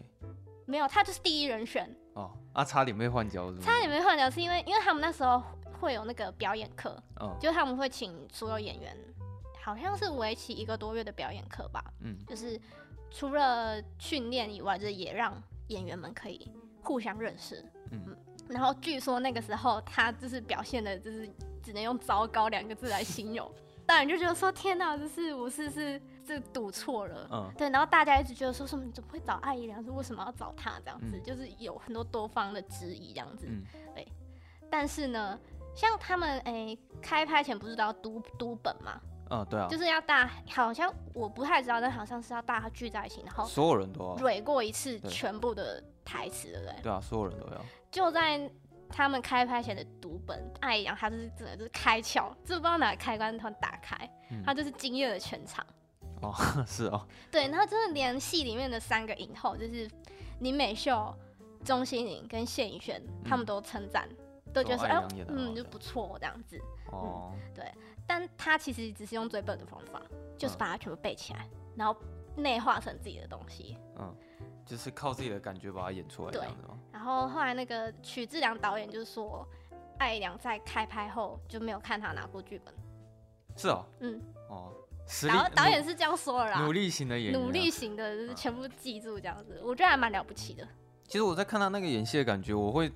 [0.66, 1.90] 没有，他就是第一人选。
[2.14, 3.62] 哦，啊，差点被换掉是吗？
[3.64, 5.42] 差点被换掉是因为，因为他们那时候
[5.80, 8.96] 会有那个表演课，哦，就是他们会请所有演员，
[9.62, 11.84] 好像是为期一个多月的表演课吧。
[12.02, 12.60] 嗯，就是
[13.10, 15.42] 除了训练以外，就是也让。
[15.70, 16.52] 演员们可以
[16.84, 18.16] 互相认识，嗯，
[18.50, 21.28] 然后据说那个时候他就是表现的，就是
[21.64, 23.50] 只能用糟糕两个字来形容。
[23.88, 27.70] 当然就觉得说天哪，就是我是是是赌错了，嗯，对。
[27.70, 29.84] 然后大家一直觉得说什么你怎么会找艾怡良？
[29.84, 31.18] 是为什么要找他这样子？
[31.18, 34.08] 嗯、就是有很多多方的质疑这样子，嗯、对。
[34.70, 35.40] 但是呢，
[35.76, 39.00] 像他们诶、欸、开拍前不是都要读读本吗？
[39.30, 46.82] 嗯，对啊，就是要大，好像我不太知道，但好像是要大家聚在一起，然后所有人都要蕊过一次全部的台词，对不对？
[46.84, 47.62] 对啊，所有人都要。
[47.90, 48.52] 就在
[48.90, 53.98] 他们开拍前的读本，艾怡良他就是真的就是开窍，就不知道哪个开关突然打开，
[54.30, 55.66] 嗯、他就是惊艳了全场。
[56.24, 56.34] 哦，
[56.66, 57.06] 是哦。
[57.30, 59.90] 对，然后真的连戏里面的三个影后，就是
[60.40, 61.14] 林美秀、
[61.64, 64.08] 钟欣凌跟谢盈萱，嗯、他们都称赞，
[64.54, 66.60] 都觉得说，哎，嗯，就不错这样子。
[66.92, 67.72] 哦、嗯，对。
[68.06, 70.02] 但他其实只是用最笨的方法，
[70.38, 71.96] 就是把它全部背起来，嗯、然后
[72.36, 73.78] 内化成自己的东西。
[73.98, 74.14] 嗯，
[74.66, 76.32] 就是靠自己的感觉把它演出来。
[76.32, 76.42] 对。
[76.92, 79.48] 然后后来那个曲志良导演就是说，
[80.00, 82.74] 艾怡良在开拍后就没有看他拿过剧本。
[83.56, 83.86] 是哦。
[84.00, 84.22] 嗯。
[84.50, 84.74] 哦。
[85.28, 86.62] 导导演是这样说的啦。
[86.62, 87.42] 努力型的演员。
[87.42, 90.68] 努力型的，就是全部记住这样子，嗯、我觉得还蛮了不起的。
[91.08, 92.92] 其实我在看他那个演戏的感觉，我会。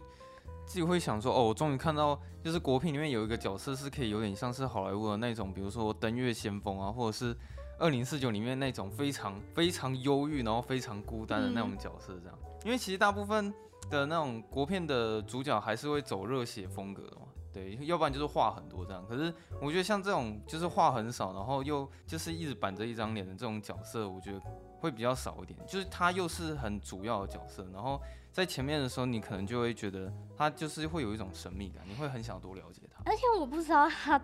[0.66, 7.34] 自己会想说，哦，我终于看到，就是国片里面有一个角色是可以有点像是好莱坞的那种，比如说《登月先锋》啊，或者是
[7.80, 12.38] 《二零四九》里面那种非常非常忧郁，然后非常孤单的那种角色，这样。
[12.66, 13.54] 因为其实大部分
[13.90, 19.06] 的那种国片的主角还是会走热血风格的嘛，对，要不然就是话很多这样。
[19.08, 24.42] 可是我觉得像这种就是话很少，然后又就是一直板着一张脸的这种角色，我觉得
[24.80, 25.58] 会比较少一点。
[25.68, 28.02] 就是他又是很主要的角色，然后。
[28.30, 33.02] 在前面的时候，你可能就会觉得他就是会有一种神秘感，你会很想多了解他。
[33.04, 34.22] 而且我不知道他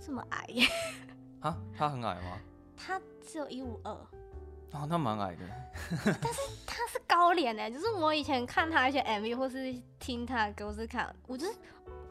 [0.00, 0.66] 这么矮耶。
[1.40, 1.54] 啊？
[1.76, 2.38] 他很矮吗？
[2.74, 3.92] 他只有一五二。
[4.72, 5.42] 哦，那蛮矮的。
[6.22, 11.52] 但是他是高脸哎，就是我以前看他一些 MV 或是听他的歌，我是看，我就是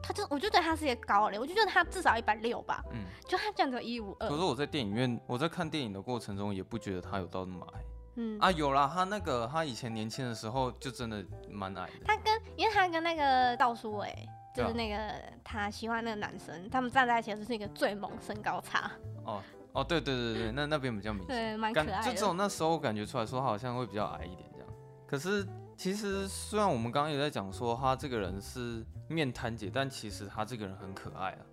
[0.03, 2.83] 他就我就觉得他是一个高脸，我就觉得他至少一百六吧。
[2.91, 3.05] 嗯。
[3.25, 4.29] 就他这样子一五二。
[4.29, 7.79] 可是我在电影院，我在看电影的过程中，也不觉得他有到那么矮。
[8.15, 12.05] 嗯啊，有啦，他那个他以前年轻的时候就真的蛮矮的。
[12.05, 14.13] 他跟，因为他跟那个道书伟，
[14.55, 18.91] 就是那个他喜欢那个男生，啊、他们站在一起就是一个最萌身高差。
[19.25, 22.03] 哦哦，对对对对，那那边比较明显，对，蛮可爱的。
[22.03, 24.67] 就这种那时候感觉出来说他好像会比较矮一点这样。
[25.07, 25.43] 可是
[25.77, 31.45] 其实虽然我们刚刚也在讲说他这个人是面瘫姐，但其实他这个人很可爱啊。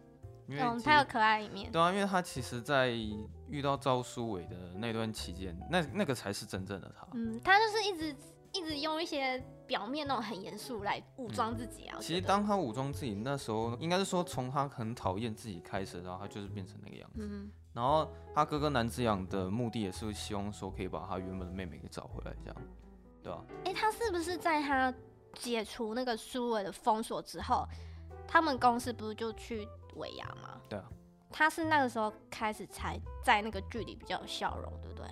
[0.46, 1.70] 因为他有可爱一面。
[1.70, 2.90] 对啊，因为他其实，在
[3.48, 7.06] 遇到赵书伟的那段期间，那那个才是真正的他。
[7.12, 8.16] 嗯，他就是一直
[8.52, 11.96] 一直用一些表面那种很严肃来武装自己啊。
[11.96, 17.28] 嗯、其实当他武装自己那时候，应该是说从他很讨厌自己开始，然后他就是变成那个样子。
[17.30, 17.48] 嗯。
[17.72, 22.56] 然后他哥哥南子养的目的也是希望说可以把他原本的妹妹给找回来，这样。
[23.22, 24.92] 对啊，哎、欸，他是不是在他
[25.34, 27.66] 解除那个苏伟的封锁之后，
[28.26, 30.60] 他们公司不是就去尾牙吗？
[30.68, 30.84] 对啊，
[31.30, 35.06] 他是那个时候开始才在那个剧里比较有笑容，对不对？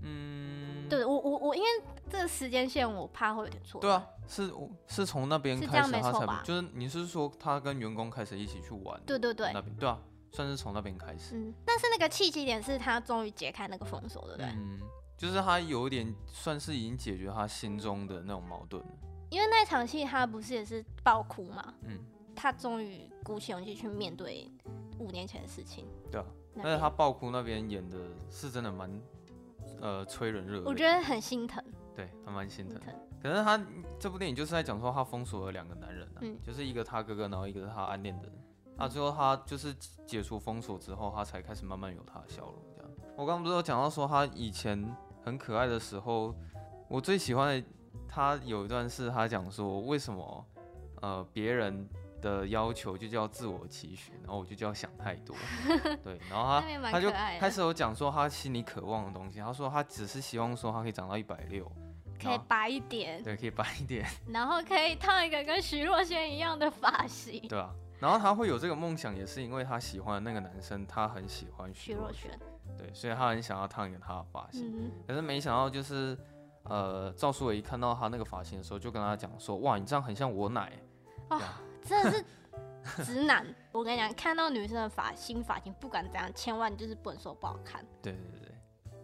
[0.00, 1.68] 嗯，对我我我，因为
[2.08, 3.80] 这个时间线我怕会有点错。
[3.80, 4.52] 对啊，是
[4.86, 9.00] 是从那边开始他才，就是你是说他跟员工开始一起去玩？
[9.04, 9.98] 对对对，那边对啊，
[10.30, 11.34] 算是从那边开始。
[11.34, 14.46] 嗯，但是那个契机点是他终于解开那个封锁，对不对？
[14.50, 14.80] 嗯，
[15.18, 18.88] 就是他有点算是已经解决他心中的那种矛盾了。
[19.28, 21.74] 因为那场戏他不是也是爆哭嘛？
[21.82, 21.98] 嗯，
[22.34, 24.50] 他终于鼓起勇气去面对
[24.98, 25.86] 五年前的事情。
[26.10, 26.26] 对啊，
[26.62, 27.98] 但是他爆哭那边演的
[28.30, 28.90] 是真的蛮。
[29.80, 31.62] 呃，催人热泪，我觉得很心疼，
[31.94, 32.80] 对，还蛮心疼。
[33.22, 33.60] 可是他
[34.00, 38.32] 这部电影就是在讲说，他封锁了两个男人啊，嗯，就是一个他哥哥，然后一个是他暗恋的人。
[38.76, 39.72] 那最后他就是
[40.04, 42.54] 解除封锁之后，他才开始慢慢有他的笑容。
[42.74, 44.82] 这样，我刚刚不是有讲到说他以前
[45.28, 46.34] 很可爱的时候，
[46.88, 47.66] 我最喜欢的
[48.08, 50.46] 他有一段是他讲说，为什么
[51.00, 51.88] 呃别人。
[52.20, 55.36] 的要求就叫自我期许，然后我就叫想太多，
[56.02, 61.70] 对，然后他他就开始有讲说他心里渴望的东西，他说他只是希望说他可以长到一百六，
[62.20, 72.28] 可以白一点，对，可以白一点，然后可以烫一个跟徐若瑄一样的发型，对啊，然后他会有这个梦想，也是因为他喜欢的那个男生，他很喜欢徐若瑄，
[72.76, 76.16] 对，所以他很想要烫一个他的发型，嗯、可是没想到就是
[76.64, 80.72] 呃赵书伟一看到他那个发型的时候，就跟他讲说，哇，你这样很像我奶，
[81.30, 81.40] 哦
[81.82, 82.24] 真的是
[83.04, 87.84] 直男， 我跟你讲，看到女生的发新发型，不管怎样，千万就是不能说不好看。
[88.00, 88.47] 对对对，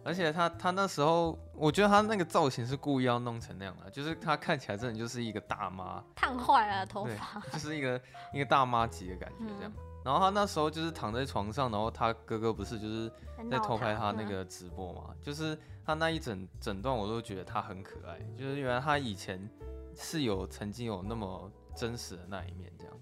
[0.05, 7.99] 而且他他那时候，我觉得他那个造型是故意要弄成那样的，就是他看起来真的就是一个大妈，烫坏了头发，就是一个
[8.31, 9.71] 一个大妈级的感觉这样。
[9.75, 13.11] 嗯、然后他那时候就是躺在床上，然后他哥哥不是就是
[13.49, 19.49] 在偷拍他那个直播嘛，嗯、就是他那一整整段我都觉得他很可爱，就是原来他以前
[19.95, 21.51] 是有曾经有那么。
[21.77, 22.93] 真实的那一面，这样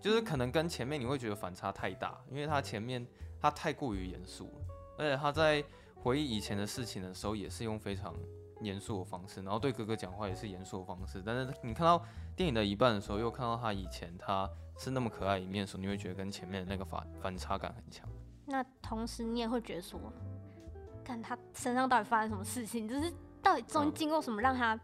[0.00, 3.04] 就是可能跟前面你会觉得反差太大，因为他前面
[3.40, 5.64] 他太过于严肃了，而且他在
[6.02, 8.14] 回忆以前的事情的时候，也是用非常
[8.60, 11.22] 严肃的方式，然后对哥哥讲话也是严肃的方式。
[11.24, 12.02] 但是你看到
[12.34, 18.08] 电影的一半的时候，又看到他以前他是那么可爱一面的时候，你会觉得跟前面的那个反反差感很强。
[18.46, 20.00] 那同时你也会觉得说，
[21.04, 24.78] 看他身上到底发生什么事情，就是到底中间经过什么让他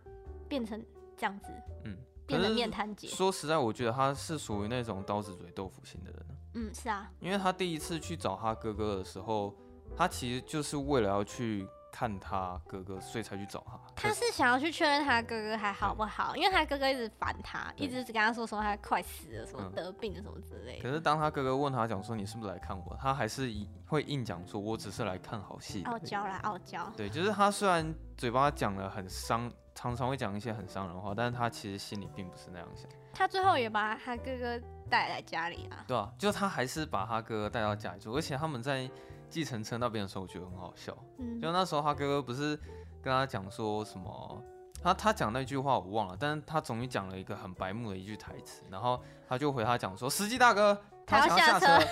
[0.49, 0.85] 变成
[1.17, 1.47] 这样子？
[1.85, 1.97] 嗯。
[2.27, 3.07] 变成面瘫姐。
[3.07, 6.27] 说实在，我觉得他是属于那种刀子嘴豆腐心的人。
[6.55, 7.09] 嗯，是啊。
[7.21, 9.55] 因为他第一次去找他哥哥的时候，
[9.97, 13.81] 他其实就是为了要去看他哥哥，所以才去找他。
[13.97, 20.83] 他是想要去确认他哥哥还好不好，因为他哥哥一直烦他，一直跟他说说他快死了，什么得病了什么之类的。
[20.83, 23.51] 可是当他哥哥问他讲说，你是不是来看我，他还是
[23.87, 25.83] 会硬讲说，我只是来看好戏。
[25.85, 26.93] 傲娇啦，傲娇。
[26.97, 29.51] 对，就是他虽然嘴巴讲了很伤。
[29.79, 32.89] 常常会讲一些很伤人的话，但是他其实心里并不是那样想。
[33.13, 35.85] 他最后也把他哥哥带来家里啊。
[35.87, 38.91] 对啊，就他还是把他哥哥带到家里住，而且他们在
[39.37, 40.97] 计程车那边的时候，我觉得很好笑。
[41.19, 42.57] 嗯，就那时候他哥哥不是
[43.03, 44.43] 跟他讲说什么，
[44.83, 51.87] 他他讲那句话我忘了，但是他终于讲了一个很白目的一句台词，然后他就回他讲说：“司机大哥，他想要下车。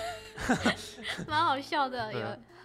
[1.29, 2.19] ”蛮好笑的，有。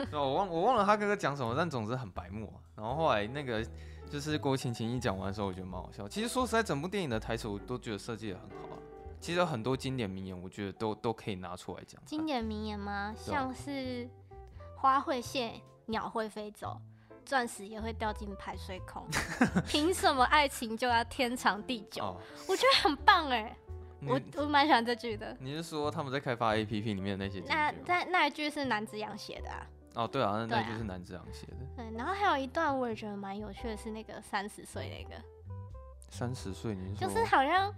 [0.07, 2.51] 对， 我忘我忘了他哥哥讲什么，但总之很白目。
[2.75, 3.63] 然后后来那个。
[4.11, 6.09] 就是郭晴晴一讲完的时候，我觉得蛮好笑。
[6.09, 8.79] 其实说实在，整部电影的台词我都觉得设计的很好啊。
[9.21, 12.03] 其实有很多经典名言，我觉得都都可以拿出来讲。
[12.05, 13.15] 经典名言吗？
[13.17, 14.11] 像是
[14.81, 15.53] 花会谢，
[15.85, 16.81] 鸟会飞走，
[17.27, 19.07] 钻石也会掉进排水孔。
[19.69, 22.03] 凭什么爱情就要天长地久？
[22.03, 22.17] 哦、
[22.49, 23.55] 我觉得很棒哎，
[24.01, 25.37] 你我我蛮喜欢这句的。
[25.39, 27.41] 你是说他们在开发 APP 里面的那些？
[27.47, 29.67] 那那那一句是南子阳写的啊。
[29.97, 31.57] 哦，对啊，那那句是南子阳写的。
[31.77, 35.23] 对、啊，然后还有一段我也觉得蛮有趣的，是那个三十岁那个。
[36.09, 37.07] 三十岁，你说？
[37.07, 37.71] 就是好像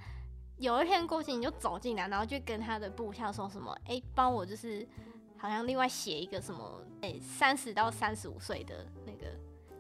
[0.59, 4.87] 有一天郭靖就走进来，然后就跟他的部下说什么：“哎、欸，帮我就是
[5.43, 9.27] 好像另外写一个什么，哎、欸，三十到三十五岁的那个。”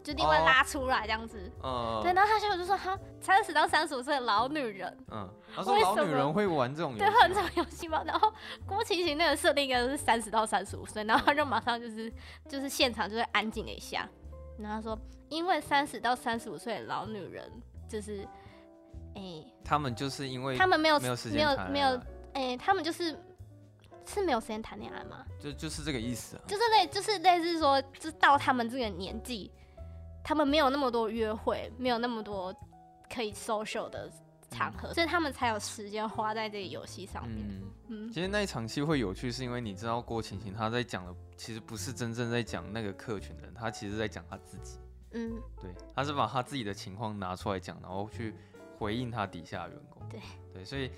[0.03, 8.03] 就另外拉出来这样子，嗯，对，然后他现在就说哈，三十到三十五岁的老女人，嗯，他说老女人会玩这种游戏，对，很这种游戏吗？
[8.05, 8.33] 然后
[8.66, 12.12] 郭晴晴那个设定应该是三十到三十五岁，然后他就马上就是
[12.48, 14.09] 就是现场就是安静了一下，
[14.59, 14.98] 然后他说，
[15.29, 17.48] 因为三十到三十五岁的老女人
[17.88, 18.27] 就是，
[19.14, 21.88] 哎、欸，他们就是因为他们没有没有时间没有没有，
[22.33, 23.16] 哎、欸，他们就是
[24.07, 25.25] 是没有时间谈恋爱吗？
[25.41, 29.51] 就就是这个意思啊，就是类就是类似说，就到他们这个年纪。
[30.25, 32.55] 他们没有那么多约会，没有那么多
[33.12, 34.09] 可以 social 的
[34.49, 37.45] 场合，嗯、所以他们才有时间花在这个游戏上面。
[37.45, 44.79] 嗯，嗯，其实那一场戏会有趣，是因为你知道郭晴晴她在讲的其实不是真正在讲那个客群的人，她其实在讲她自己。
[45.11, 48.33] 嗯，对，她是把她自己的情况拿出来讲，然后去
[48.79, 50.09] 回应她底下的员工。
[50.09, 50.21] 对
[50.55, 50.88] 对，所以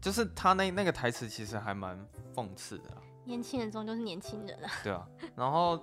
[0.00, 1.98] 就是他那那个台词其实还蛮
[2.34, 2.84] 讽刺的。
[3.24, 4.70] 年轻人终究是年轻人啊。
[4.82, 5.78] 对啊，然后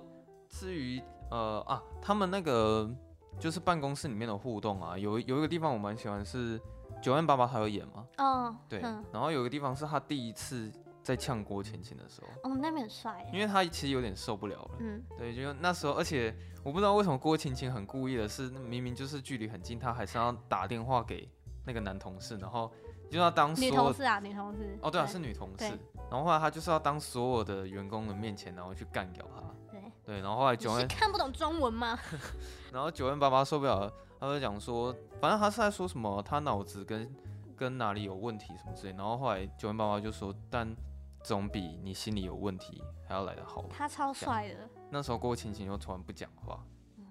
[0.48, 2.90] 至于呃啊，他们那个
[3.38, 6.60] 就是办公室里面的互动啊，有有一个地方我蛮喜欢是。
[7.02, 8.06] 九万八八还有演吗？
[8.16, 21.30] 哦，对，然后有一个地方是他第一次在呛郭千晴的时候，哦，那边很帅，因为他其实有点受不了了，嗯，对，就那时候，而且我不知道为什么郭千晴很故意的是，明明就是距离很近，他还是要打电话给
[21.66, 22.72] 那个男同事，然后
[23.10, 25.64] 就要当女同事啊，女同事，哦，对啊，是女同事，
[26.10, 31.98] 然后后来他就是要当所有的员工的面前，然后去干掉他，对，对，然后后来九恩看不懂中文吗？
[32.72, 33.92] 然后九恩爸爸受不了了。
[34.18, 37.14] 他就讲说，反正他是在说什么，他脑子跟
[37.54, 38.92] 跟哪里有问题什么之类。
[38.96, 40.74] 然后后来九恩爸爸就说，但
[41.22, 43.66] 总比你心里有问题还要来得好。
[43.68, 44.68] 他超帅的。
[44.88, 46.58] 那时候郭晴晴又突然不讲话，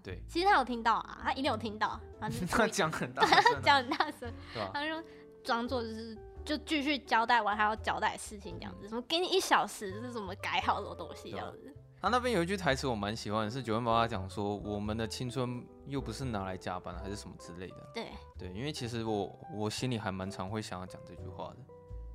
[0.01, 0.19] 对。
[0.27, 1.99] 其实他有听到啊，他一定有听到。
[2.49, 4.71] 他讲很大声， 讲很大声，对吧？
[4.73, 5.03] 他说
[5.45, 11.71] 装作就是就继续交代完还要交代事情这样子，什么给你一小时，这是什么改好的东西这样子。
[12.01, 21.58] 他那边有一句台词我蛮喜欢的，是九万八八讲说：“我们的青春又不是拿来加班，还是什么之类的。”对对，因为其实我我心里还蛮常会想要讲这句话的。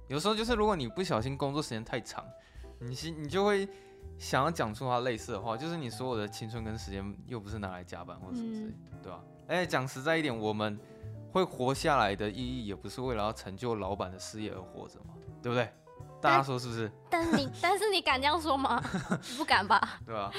[0.07, 2.25] 有时候就是如果你不小心工作时间太长，
[2.79, 3.69] 你心你就会
[4.17, 9.25] 想要讲出他类似的话，就是你所有的青春跟时间又不是拿来加班或者什么之类的，嗯、对吧？
[9.49, 10.79] 而且讲实在一点，我们
[11.33, 15.69] 会活下来的意义也不是为了要成就老板的事业而活着嘛，对不对？
[16.21, 16.91] 大家说是不是？
[17.09, 18.83] 但是你，但是你敢这样说吗？
[19.39, 20.01] 不敢吧？
[20.05, 20.31] 对吧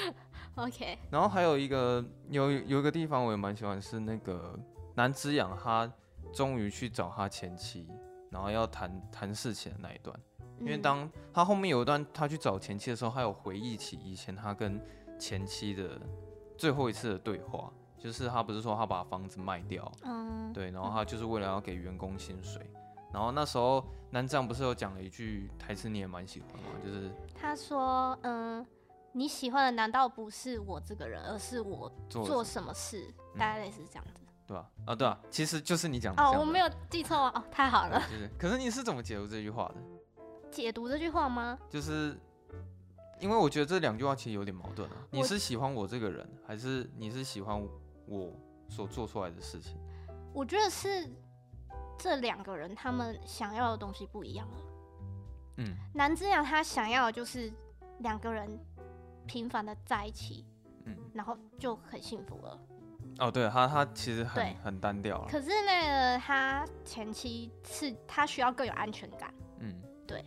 [0.54, 0.98] ？OK。
[1.10, 4.56] 然后还有一个有有一个地方我也蛮喜欢，是那个
[4.94, 5.90] 南之养他
[6.32, 7.88] 终于去找他前妻，
[8.30, 10.14] 然后要谈谈事情的那一段。
[10.60, 14.80] 因为当他后面有一段他去找前妻的时候，他有回忆起以前他跟
[15.18, 16.00] 前妻的
[16.56, 22.68] 最后一次的对话，就是他不是说他把房子卖掉，嗯，对，然后他就是为了要给员工薪水。
[23.12, 26.70] 然后那时候南藏不是有讲了一句台词，你也蛮喜欢吗？
[26.84, 28.66] 就是他说：“嗯，
[29.12, 33.06] 你喜欢的难道不是我这个人，而是我做什么事？
[33.06, 34.92] 么大概类似这样子，嗯、对吧、啊？
[34.92, 38.00] 啊，对啊，其实就是你讲的哦，我没有记错哦，太好了。
[38.10, 39.74] 就是，可是你是怎么解读这句话的？
[40.50, 41.58] 解读这句话吗？
[41.68, 42.18] 就是
[43.20, 44.96] 因为我觉得这两句话其实有点矛盾啊。
[45.10, 47.62] 你是喜欢我这个人，还是你是喜欢
[48.06, 48.32] 我
[48.68, 49.76] 所做出来的事情？
[50.32, 51.08] 我觉得是。
[51.98, 54.56] 这两个人他们想要的东西不一样了。
[55.58, 57.52] 嗯，南之阳他想要的就是
[58.00, 58.58] 两个人
[59.24, 60.44] 平凡的在一起，
[60.84, 62.58] 嗯，然后就很幸福了。
[63.20, 65.24] 哦，对，他他其实很很单调。
[65.30, 69.32] 可是那个他前期是他需要更有安全感。
[69.60, 70.24] 嗯，对。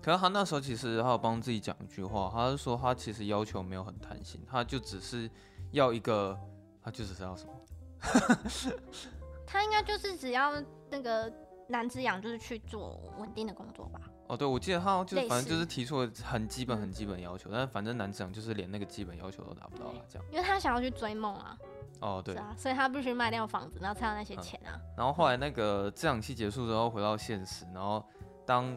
[0.00, 5.30] 可是他那时候其实他有帮自己讲一句话，他是说他其实要求没有很贪心，他就只是
[5.72, 6.38] 要一个，
[6.82, 7.52] 他就只是要什么？
[9.46, 10.52] 他应该就是只要。
[10.92, 11.32] 那个
[11.68, 14.00] 男之养就是去做稳定的工作吧。
[14.26, 20.28] 哦，对，我记得他就是反正就是提出了很基本很基本的要求，嗯、但是反正男之养就是连那个基本要求都达不到了，这样。
[20.32, 21.56] 因为他想要去追梦啊。
[22.00, 22.34] 哦，对。
[22.34, 24.74] 啊，所以他必须卖掉房子，然后才有那些钱啊。
[24.74, 28.04] 嗯、然后后来那个这场戏结束之后回到现实，然后
[28.44, 28.76] 当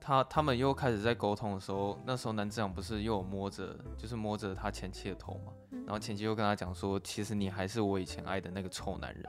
[0.00, 9.24] 他他们又开始在沟通的时候，那时候男子养不是又有摸着就是摸着他前妻的头嘛，嗯、然后前妻又跟他讲说，其实你还是我以前爱的那个臭男人。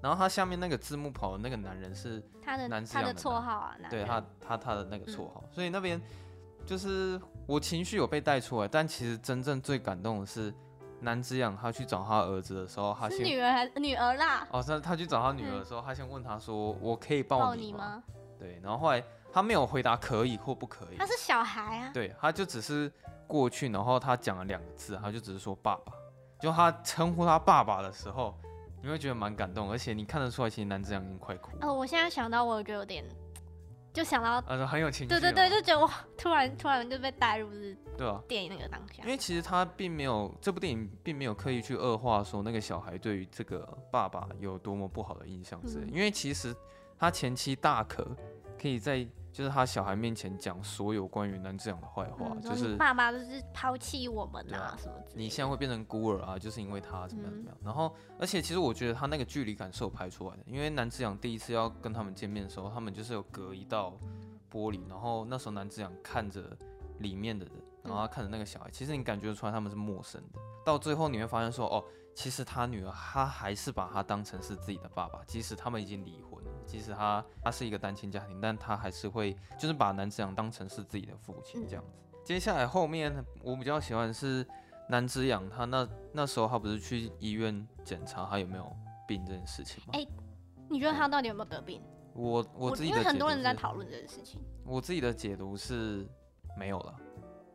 [0.00, 6.00] 然后他下面那个字幕跑的那个男人是他的男，他的绰号啊，对他他他的那个绰号，嗯、所以那边
[6.64, 10.54] 就是我情绪有被带出来，但其实真正最感动的是
[11.00, 14.46] 男子养他去找他儿子的时候，他先女儿还是女儿啦？
[14.52, 18.02] 哦，他他去找他女儿的时候，嗯、他先问他说：“我可以抱你吗？”你吗？
[18.38, 19.02] 对，然后后来
[19.38, 22.92] 他没有回答可以或不可以，他是小孩啊，对，他就只是
[23.26, 25.92] 过去，然后他讲了两个字，他就只是说爸爸，
[26.40, 28.34] 就他称呼他爸爸的时候。
[28.80, 31.66] 你会觉得蛮感动，而且你看得出来，其实男子阳已经快哭了。
[31.66, 33.04] 哦，我现在想到，我觉得有点，
[33.92, 35.08] 就想到，呃，很有情绪。
[35.08, 39.02] 对对对，就觉得哇，突然突然就被带入是，对啊，电影那个当下。
[39.02, 45.86] 因为其实他并没有，这部电影并没有刻意去恶化说那个小孩对于这个爸爸有多么不好的印象之类。
[45.86, 46.54] 嗯、因为其实
[46.96, 48.06] 他前期大可
[48.62, 49.04] 可以在。
[49.32, 55.20] 就是他小孩面前讲所有关于南之阳的坏话，嗯、就是爸爸就是抛弃我们啊，什么之类的。
[55.20, 57.56] 你现在会变成孤儿啊，就是因为他怎么样怎么样。
[57.60, 63.98] 嗯、然后，而且其实我觉得他那个距离感是有拍出来的，因为南之阳第一次要跟他们见面的时候，他们就是有隔一道
[64.50, 66.56] 玻璃，然后那时候南之阳看着
[66.98, 70.40] 里面的人，然后他看着那个小孩，其实你感觉出来他们是陌生的。
[70.64, 71.84] 到最后你会发现说，哦，
[72.18, 76.42] 其实他女儿他还是把他当成是自己的爸爸，即使他们已经离婚。
[76.66, 81.96] 即使他他是一个单亲家庭，但他还是会就是把男子养当成是自己的父亲这样子。
[82.24, 84.44] 接下来后面我比较喜欢是
[84.88, 88.68] 男子养他那那时候他不是去医院检查他有没有
[89.06, 89.90] 病这件事情吗？
[89.92, 90.08] 哎、欸，
[90.68, 91.80] 你觉得他到底有没有得病？
[92.14, 94.40] 我我自己的因为很多人在讨论这件事情。
[94.64, 96.04] 我自己的解读是
[96.56, 96.96] 没有了，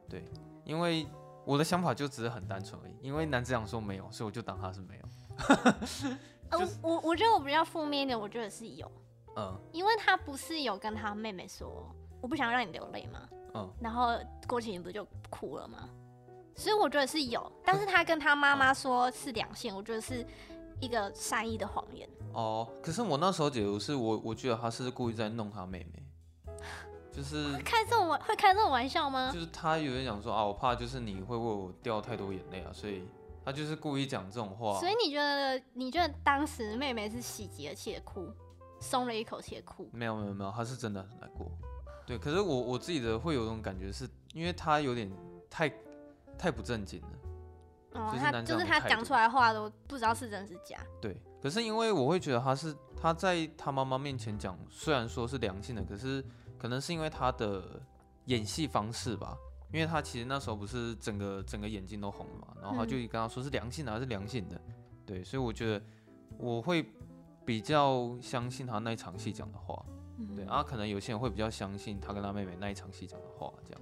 [0.08, 0.24] 对，
[0.64, 1.06] 因为
[1.46, 2.96] 我的想法就只是很单纯而已。
[3.02, 5.04] 因为南之阳说没有，所以我就当他是没有。
[6.58, 8.92] 就是、我我觉得我比较负面一点，我觉得是有。
[9.36, 11.90] 嗯，因为他不是有跟他妹妹说，
[12.22, 13.28] 我不想让你流泪吗？
[13.56, 14.10] 嗯，然后
[14.48, 15.90] 郭麒麟不就哭了吗？
[16.56, 20.24] 所以我觉得是有，但是他跟他妈妈说是两性，我觉得是
[20.80, 22.08] 一个善意的谎言。
[22.34, 26.03] 哦，可是我那时候解读是我，我觉得他是故意在弄他妹妹，
[27.14, 29.32] 就是开这种玩会开这种玩笑吗？
[29.32, 33.08] 就是他有人讲说啊，我怕就是你会为我掉太多眼泪啊，所以
[33.46, 34.80] 他就是故意讲这种话。
[34.80, 38.28] 所以你觉得你觉得当时妹妹是喜极而泣的哭，
[38.80, 39.88] 松了一口气的哭？
[39.94, 41.52] 没有没有没有，她是真的很难过。
[42.06, 45.10] 对，可是我我自己的会有种感觉是，是因为他有点
[45.50, 45.72] 太
[46.38, 47.08] 太不正经了。
[47.94, 50.80] 哦，就是他就是他讲出来的话都不知道是真是假。
[51.00, 56.26] 对，可是因为我会觉得他是他在他妈妈面前讲，虽然说是良性的，可是
[56.64, 57.62] 可能是因为他的
[58.28, 59.38] 演戏方式吧，
[59.74, 64.62] 因为他其实那时候不是整个整个眼睛都红了嘛，然后他就跟他说是良性的还是良性的，
[65.06, 65.86] 对，所以我觉得
[66.38, 66.90] 我会
[67.44, 69.86] 比较相信他那一场戏讲的话，
[70.34, 73.82] 对啊，可能有些人会比较相信他跟他妹妹那一场戏讲的话，这样。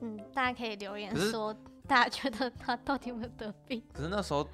[0.00, 1.56] 嗯，大家可以留言说。
[1.86, 3.80] 大家觉得他到底有没有得病？
[3.92, 4.44] 可是那时候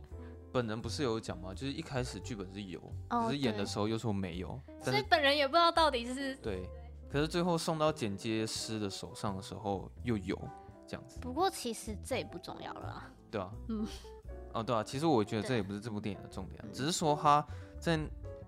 [0.53, 1.55] 本人不是有讲吗？
[1.55, 6.69] 就是一开始剧本是有，哦、可是演的时候又说没有，所以本人也不知道到底是对。
[7.13, 10.37] 可是最后送到剪接师的手上的时候又有
[10.87, 11.19] 这样子。
[11.21, 13.11] 不过其实这也不重要了啊。
[13.31, 13.87] 对啊，嗯，
[14.55, 17.47] 哦对啊，其实我觉得这也不是这部电影的重点，只是说他
[17.79, 18.01] 在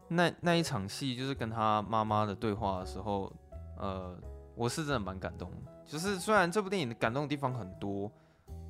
[0.09, 3.31] 那那一场戏，就是跟他妈妈的对话的时候，
[3.77, 4.17] 呃，
[4.55, 5.57] 我是真的蛮感动的。
[5.85, 8.11] 就是虽然这部电影的感动的地方很多。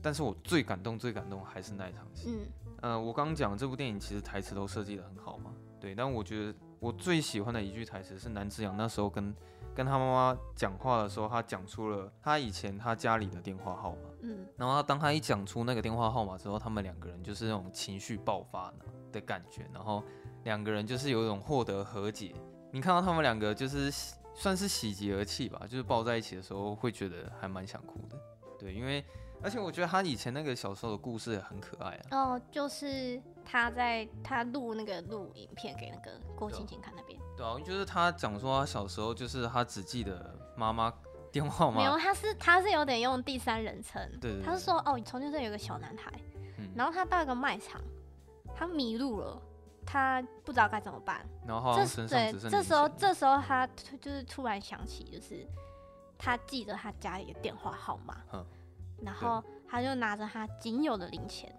[0.02, 2.28] 但是我最感动、最感动还是那一场戏。
[2.28, 2.46] 嗯，
[2.82, 5.94] 呃，我刚刚讲这部电影其实台词都设计的很好嘛，对。
[5.94, 9.34] 但我觉得我最喜欢的一句台词是南之阳那时候跟
[9.74, 14.08] 跟他妈妈讲话的时候，他讲出了他以前他家里的电话号码。
[14.22, 18.72] 嗯，然后他当他一讲出那个电话号码之后，他们两个人就是那种情绪爆发
[19.12, 20.02] 的感觉，然后
[20.44, 22.34] 两个人就是有一种获得和解。
[22.70, 23.90] 你看到他们两个就是
[24.34, 28.16] 算是喜极而泣吧，就是抱在一起的时候会觉得还蛮想哭的。
[28.58, 29.04] 对，因为。
[29.42, 32.02] 而且我觉得他以前那个小时候的故事也很可爱啊。
[32.12, 37.20] 哦，就是他在他录那个录影片给那个郭青青看那边。
[37.36, 40.92] 对啊，就是他讲说他小时候就是他只记得妈妈
[41.32, 41.76] 电话吗？
[41.78, 44.00] 没有，他是他是有点用第三人称。
[44.20, 44.40] 对。
[44.42, 46.12] 他是说哦，从前这有个小男孩，
[46.58, 47.80] 嗯，然后他到一个卖场，
[48.54, 49.42] 他迷路了，
[49.84, 51.26] 他不知道该怎么办。
[51.46, 53.66] 然后这对，这时候这时候他
[54.00, 55.46] 就是突然想起，就是
[56.16, 58.16] 他记得他家里的电话号码。
[58.32, 58.44] 嗯。
[59.02, 61.52] 然后他就拿着他仅有的零钱，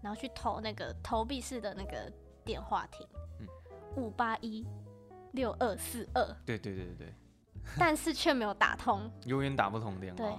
[0.00, 2.10] 然后去投那个投币式的那个
[2.44, 3.06] 电话亭，
[3.96, 4.64] 五八一
[5.32, 6.24] 六二四二。
[6.44, 7.14] 对对对对对。
[7.78, 10.18] 但是却没有打通， 永远打不通电话。
[10.18, 10.32] 对，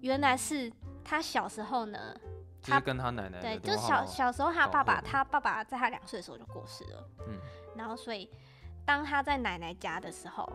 [0.00, 0.72] 原来是
[1.04, 2.14] 他小时候呢，
[2.62, 7.08] 他跟他奶奶对，就小小时候他爸爸，他爸爸在他两岁的时候就过世了。
[7.28, 7.38] 嗯。
[7.76, 8.30] 然后所以
[8.84, 10.50] 当他在奶奶家的时候，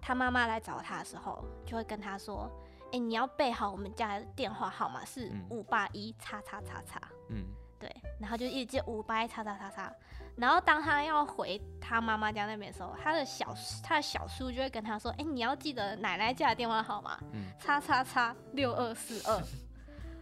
[0.00, 2.50] 他妈妈来找他的时候，就会跟他说。
[2.88, 7.00] 哎、欸，你要备好我们家的电话号码是五八一叉叉叉叉。
[7.28, 7.44] 嗯，
[7.76, 9.92] 对，然后就一直接五八一叉叉叉叉。
[10.36, 19.42] 然后当他要回他妈妈家那边的时候，他的小他的小叔就会跟他说：“哎、欸，你要记得奶奶家的电话号码，嗯，叉叉叉六二四二。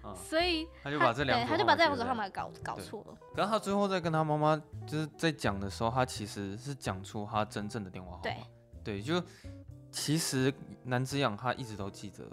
[0.16, 3.16] ”所以他就把这两他就把这两组号码搞搞错了。
[3.34, 8.22] 然后他最后在跟他妈妈就是在讲的时候，他其实是讲出他真正的电话号码。
[8.22, 8.36] 对，
[8.82, 9.22] 对，就
[9.90, 10.52] 其实
[10.82, 12.24] 南之养他一直都记得。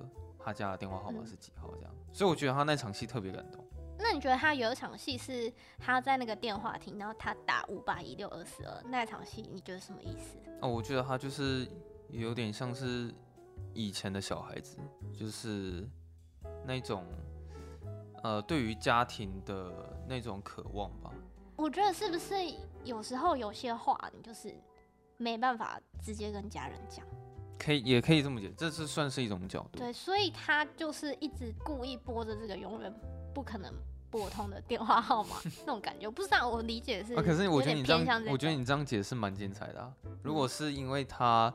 [0.41, 1.69] 他家的电话号码是几号？
[1.75, 3.63] 这样、嗯，所以我觉得他那场戏特别感动。
[4.01, 10.37] 那你觉得他有一场戏是他在那个电话亭，然后他打五八一六二四二那场戏，你觉得什么意思？
[10.61, 11.67] 哦，我觉得他就是
[12.09, 13.13] 有点像是
[13.73, 14.77] 以前的小孩子，
[15.13, 15.85] 就是
[16.65, 17.05] 那种
[18.23, 19.71] 呃，对于家庭的
[20.07, 21.11] 那种渴望吧。
[21.57, 22.35] 我觉得是不是
[22.85, 24.55] 有时候有些话你就是
[25.17, 27.05] 没办法直接跟家人讲？
[27.57, 29.79] 可以，也可以这么解，这是算是一种角度。
[29.79, 32.93] 对，所以他就是一直故意播着这个永远
[33.39, 33.73] 不可能
[34.09, 36.11] 拨通的电话号码， 那种感觉。
[36.11, 37.13] 不知道我理解是。
[37.13, 39.93] 啊，可是我觉得你这样，我觉得你这样解释蛮精彩的啊。
[40.21, 41.53] 如果是因为他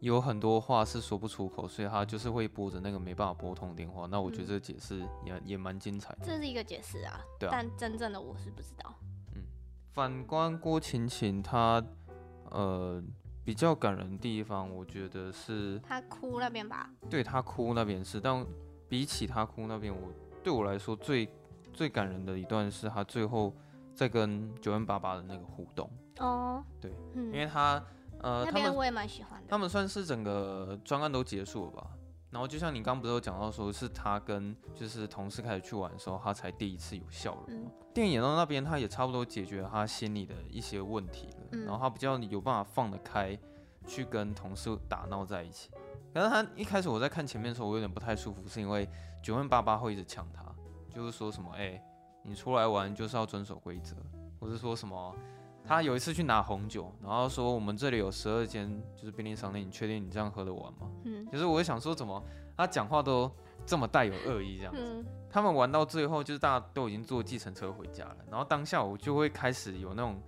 [0.00, 6.18] 有很多话是说不出口，所以他就是会拨着那个没办法拨通的电话，那我觉得这个解释也、嗯、也蛮精彩的。
[6.24, 7.52] 这是一个解释啊，对啊。
[7.52, 8.92] 但真正的我是不知道。
[9.36, 9.44] 嗯，
[9.92, 11.80] 反观郭晴晴，她
[12.50, 13.00] 呃。
[13.42, 16.88] 比较感人的地方，我觉得是他哭那边吧。
[17.08, 18.46] 对，他哭那边是，但
[18.86, 20.12] 比起他哭那边，我
[20.42, 21.28] 对我来说最
[21.72, 23.54] 最感人的一段是他最后
[23.94, 25.90] 在跟九 n 八八的那个互动。
[26.18, 27.82] 哦，对，嗯、因为他
[28.20, 29.46] 呃，那边我也蛮喜欢的。
[29.48, 31.86] 他们算是整个专案都结束了吧？
[32.30, 37.44] 然后就像你刚刚不是有讲到说，是他跟就是同事开始去玩的时候，他才第一次有笑容。
[37.48, 43.36] 嗯、电影演到那边，他也差不多解决了他心里的一些问题了，嗯、然后他比较有办法放得开，
[43.90, 45.68] 去跟同事打闹在一起。
[46.14, 48.88] 可是他一开始我在看前面的时候，我有点不太舒服，是因为
[49.20, 50.44] 九万八八会一直抢他，
[50.94, 51.82] 就是说什么，哎、欸，
[52.22, 53.96] 你出来玩就是要遵守规则，
[54.38, 55.14] 或是说什么，
[55.64, 60.90] 他有一次去拿红酒，然后说我们这里有十二间就是便利商店，你确定你这样喝得完吗？
[61.04, 62.22] 嗯，就是我想说怎么
[62.56, 63.30] 他讲话都
[63.66, 64.80] 这么带有恶意这样子。
[64.80, 70.20] 嗯、他们玩到最后就是大家都已经坐计程车回家了，然后当下我就会开始有那种。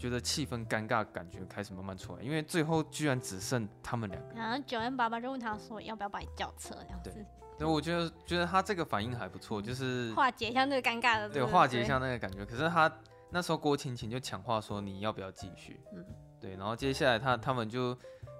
[0.00, 4.34] 觉得气氛尴尬，感觉开始慢慢出来，因为最后居然只剩他们两个。
[4.34, 7.10] 然后九 N 爸爸就问他说：“要不要把你叫车？”这样子。
[7.10, 7.26] 对，
[7.58, 11.28] 对，我觉得觉得他这个反应还不错，就是化解一下那个尴尬的。
[11.28, 12.46] 对，化解一下那个感觉。
[12.46, 12.90] 可是他
[13.28, 16.02] 那时候郭晴晴就抢话说：“你要不要继续？”嗯，
[16.40, 16.56] 对。
[16.56, 17.94] 然后接下来他他们就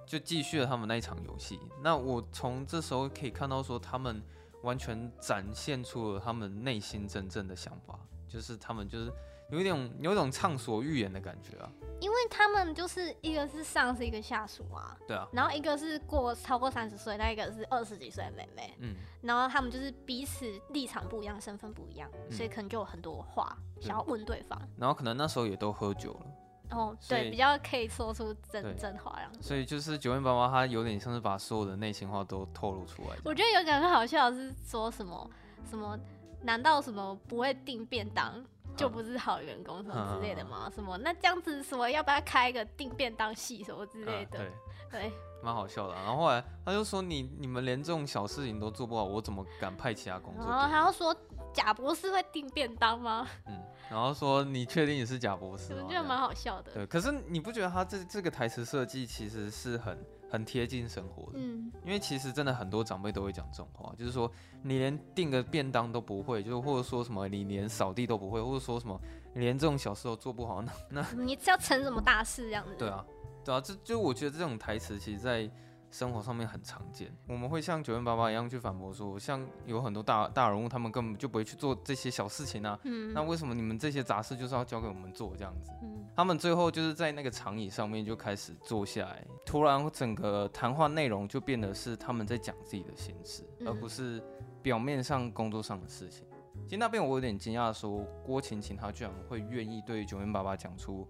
[0.07, 1.59] 就继续了他们那一场游戏。
[1.83, 4.19] 那我从这时候可以看到说，他们
[4.63, 9.13] 完全展现出了他们内心真正的想法，就是他们就是。
[9.51, 33.09] 有一种有一种畅所欲言的感觉啊，因为他们就是一个是上司，一个下属啊，对啊，然后一个是过超过三十岁，那一个是二十几岁的妹妹，嗯，然后他们就是彼此立场不一样，身份不一样，嗯、所以可能就有很多话想要问对方，然后可能那时候也都喝酒了，哦，对，比较可以说出真真话，这样，所以就是九零八八，他有点像是把所有的内心话都透露出来。
[33.25, 35.29] 我觉得有点很好笑是说什么
[35.69, 35.99] 什么，
[36.43, 38.41] 难道什么不会订便当？
[38.81, 40.69] 就不是好员工什么之类的吗？
[40.73, 44.39] 什么那这样子什么要不要开一个订便当系什么之类的？
[44.39, 44.51] 对
[44.91, 45.11] 对，
[45.41, 45.93] 蛮好笑的。
[45.93, 51.15] 然后后来他就说：“你你们连这种小事情都做不好，我怎么敢派其他工作？”然后他又说
[51.53, 55.73] ：“贾博士会订便当吗？”嗯，然后说：“你确定你是贾博士？
[55.79, 56.71] ”我觉得蛮好笑的。
[56.73, 59.97] 对，可是你不觉得他这这个台词设计其实是很？
[60.31, 64.31] 很贴近生活的，嗯，因为其实真的很多长辈都会讲这种话，就是说
[64.63, 68.99] 你连订个便当都不会，就是或者说什么你连扫地都不会，或者说什么
[69.33, 72.73] 你连这种小事都做不好，那那你是要成什么大事这样子？
[72.77, 73.05] 对啊，
[73.43, 75.51] 对啊，这就我觉得这种台词其实，在。
[75.91, 82.79] 生活上面很常见，我们会像九零八八一样去反驳说，像有很多大大人物，他们根本就不会去做这些小事情啊。
[82.83, 85.71] 嗯，那为什么你们这些杂事就是要交给我们做这样子？
[85.83, 94.23] 嗯，他们最后就是在那个长椅上面就开始坐下来，突然整个谈话内容就变得是他们在讲自己的心事，嗯，而不是
[94.61, 96.25] 表面上工作上的事情。
[96.63, 101.05] 其实那边我有点惊讶，说郭琴琴她居然会愿意对九零八八讲出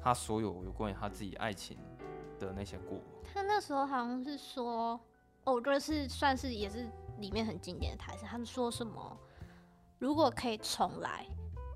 [0.00, 1.78] 他所有有关于他自己爱情
[2.40, 2.98] 的那些过。
[3.34, 4.98] 他那时候好像是说，
[5.42, 8.24] 哦，我觉得是算是也是里面很经典的台词。
[8.24, 9.18] 他们说什么？
[9.98, 11.26] 如果可以重来，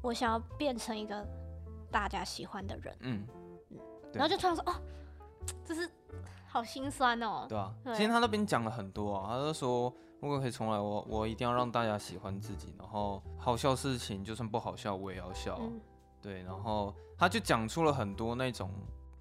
[0.00, 1.26] 我想要变成一个
[1.90, 2.96] 大家喜欢的人。
[3.00, 3.26] 嗯，
[3.70, 3.78] 嗯，
[4.12, 4.74] 然后就突然说，哦，
[5.64, 5.90] 这是
[6.46, 7.46] 好心酸哦。
[7.48, 15.58] 对啊，对，其实他那边讲了很多啊，他就说，如果可以重来，我我一定要让大家喜欢自己，然后好笑事情就算不好笑，我也要笑。
[15.60, 15.80] 嗯，
[16.22, 18.70] 对，然后他就讲出了很多那种。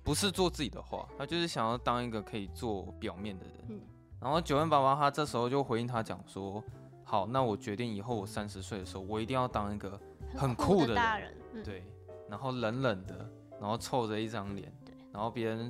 [0.07, 3.55] 不是做自己的话，他就是想要当一个可以做表面的人。
[3.67, 3.81] 嗯、
[4.21, 6.63] 然后九万爸爸他这时候就回应他讲说
[7.03, 9.99] ：“好，那我决定以后我三十岁的时候，我一定要当一个
[10.33, 10.95] 很酷的人。
[10.95, 11.83] 大人嗯、对，
[12.29, 13.29] 然后冷冷的，
[13.59, 15.69] 然后臭着一张脸，对然后别人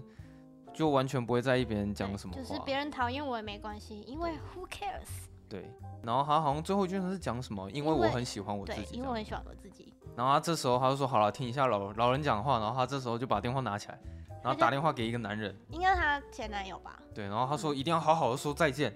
[0.71, 2.39] 就完全不会在意别人讲什么话。
[2.39, 5.07] 就是别人讨厌我也没关系，因为 who cares？
[5.49, 5.73] 对。
[6.03, 7.71] 然后他好像最后一句是讲什么？
[7.71, 8.83] 因为我很喜欢我自己。
[8.83, 9.91] 对，因为我很喜欢我自己。
[10.15, 12.59] 然后他这时候他就说：好了，听一下老老人讲话。
[12.59, 13.99] 然后他这时候就把电话拿起来。
[14.48, 16.98] 然后打电话给一个男人，应该是他前男友吧？
[17.14, 18.95] 对，然后他说一定要好好的说再见，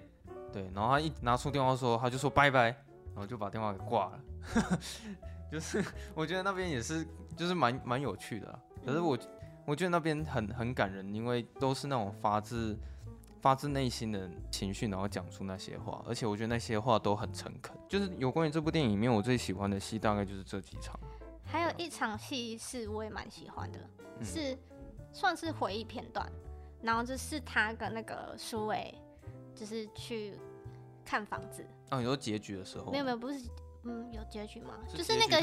[0.50, 4.20] 对，然后他一拿出电话说，他就说拜拜，然后就把电话给挂了。
[5.52, 5.84] 就是
[6.14, 8.58] 我觉得那边也是，就是蛮蛮有趣的。
[8.82, 9.18] 可是我
[9.66, 12.74] 我觉得那边很很感人，因为都是那种发自
[13.42, 17.76] 发自内心的情绪，然后讲出那些话，而且我觉得那些话都很诚恳。
[17.86, 20.98] 就是有关于这部电影里面，我最喜欢的戏大概就是这几场。
[21.44, 23.78] 还有一场戏是我也蛮喜欢的，
[24.20, 24.58] 嗯、是。
[25.12, 26.26] 算是回忆片段，
[26.80, 28.94] 然后就是他跟那个苏伟，
[29.54, 30.34] 就是去
[31.04, 31.64] 看房子。
[31.90, 32.90] 啊，有结局的时候？
[32.90, 33.38] 没有没有，不是，
[33.84, 34.78] 嗯，有结局吗？
[34.88, 35.40] 是就是那个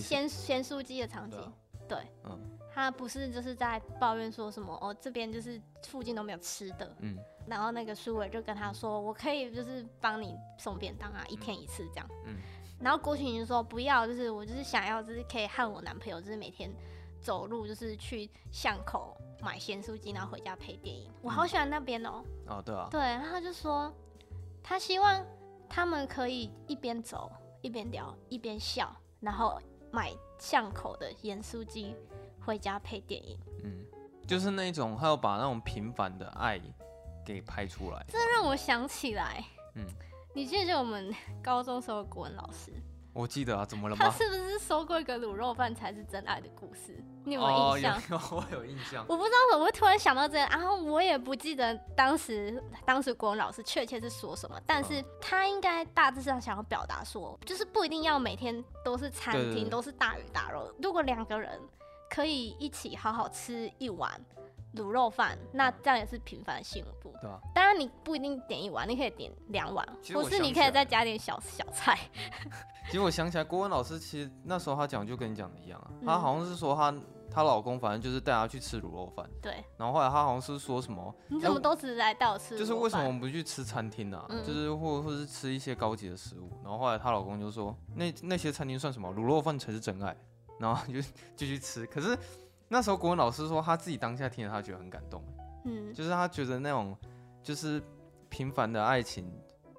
[0.00, 1.38] 咸咸咸酥鸡的场景，
[1.86, 2.40] 对，对嗯，
[2.72, 12.36] 他不是就是在抱怨说什么哦，这边就是附近都没有吃的，嗯，然后那个苏伟就跟他说，我可以就是帮你送便当啊，一天一次这样，嗯，
[12.80, 16.72] 然后郭晴晴就说不要，就是我就是想要就是可以和我男朋友就是每天。
[17.20, 21.10] 走路就是去巷口买咸酥鸡，然后回家配电影。
[21.22, 22.22] 我好喜欢那边哦。
[22.46, 22.88] 哦，对啊。
[22.90, 23.92] 对，然后他就说，
[24.62, 25.24] 他希望
[25.68, 29.60] 他们可以一边走一边聊，一边笑，然后
[29.90, 31.94] 买巷口的盐酥鸡
[32.44, 33.38] 回家配电影。
[33.62, 33.84] 嗯，
[34.26, 36.60] 就是那种他要把那种平凡的爱
[37.24, 38.04] 给拍出来。
[38.08, 39.44] 这让我想起来，
[39.74, 39.86] 嗯，
[40.34, 42.72] 你记得我们高中时候的国文老师？
[43.12, 44.04] 我记得啊，怎么了吗？
[44.04, 47.02] 他是不是说过一个卤肉饭才是真爱的故事？
[47.24, 47.96] 你有没有印象？
[47.96, 49.04] 哦、有有，我有印象。
[49.08, 61.60] 我不知道怎么会突然想到这个，然后我也不记得当时当时国文老师确切是说什么，但是他应该大致上想要表达说，就是不一定要每天都是餐厅都是大鱼大肉，如果两个人
[62.08, 64.20] 可以一起好好吃一碗。
[64.76, 67.12] 卤肉饭，那这样也是平凡的幸福。
[67.20, 71.98] 对啊，当然你不一定点一碗，你可以点两碗，或是你可以再加点小小菜。
[72.86, 76.92] 其实我想起来，郭文老师其实那时候他讲就跟你讲的一样啊，他好像是说他
[77.30, 79.24] 她老公反正就是带她去吃卤肉饭。
[79.40, 79.62] 对。
[79.76, 81.14] 然后后来他好像是说什么？
[81.28, 82.58] 你怎么都只来带我吃？
[82.58, 84.26] 就是为什么我们不去吃餐厅啊？
[84.28, 86.50] 嗯、就是或或是吃一些高级的食物。
[86.64, 89.12] 然后后来她老公就说，那那些餐厅算什么？
[89.14, 90.16] 卤肉饭才是真爱。
[90.58, 91.00] 然后就
[91.36, 92.18] 就去吃，可是。
[92.72, 95.20] 那时候国文老师说，他自己当下听了，他觉得很感动。
[95.64, 96.96] 嗯，就是他觉得那种
[97.42, 97.82] 就是
[98.28, 99.28] 平凡的爱情，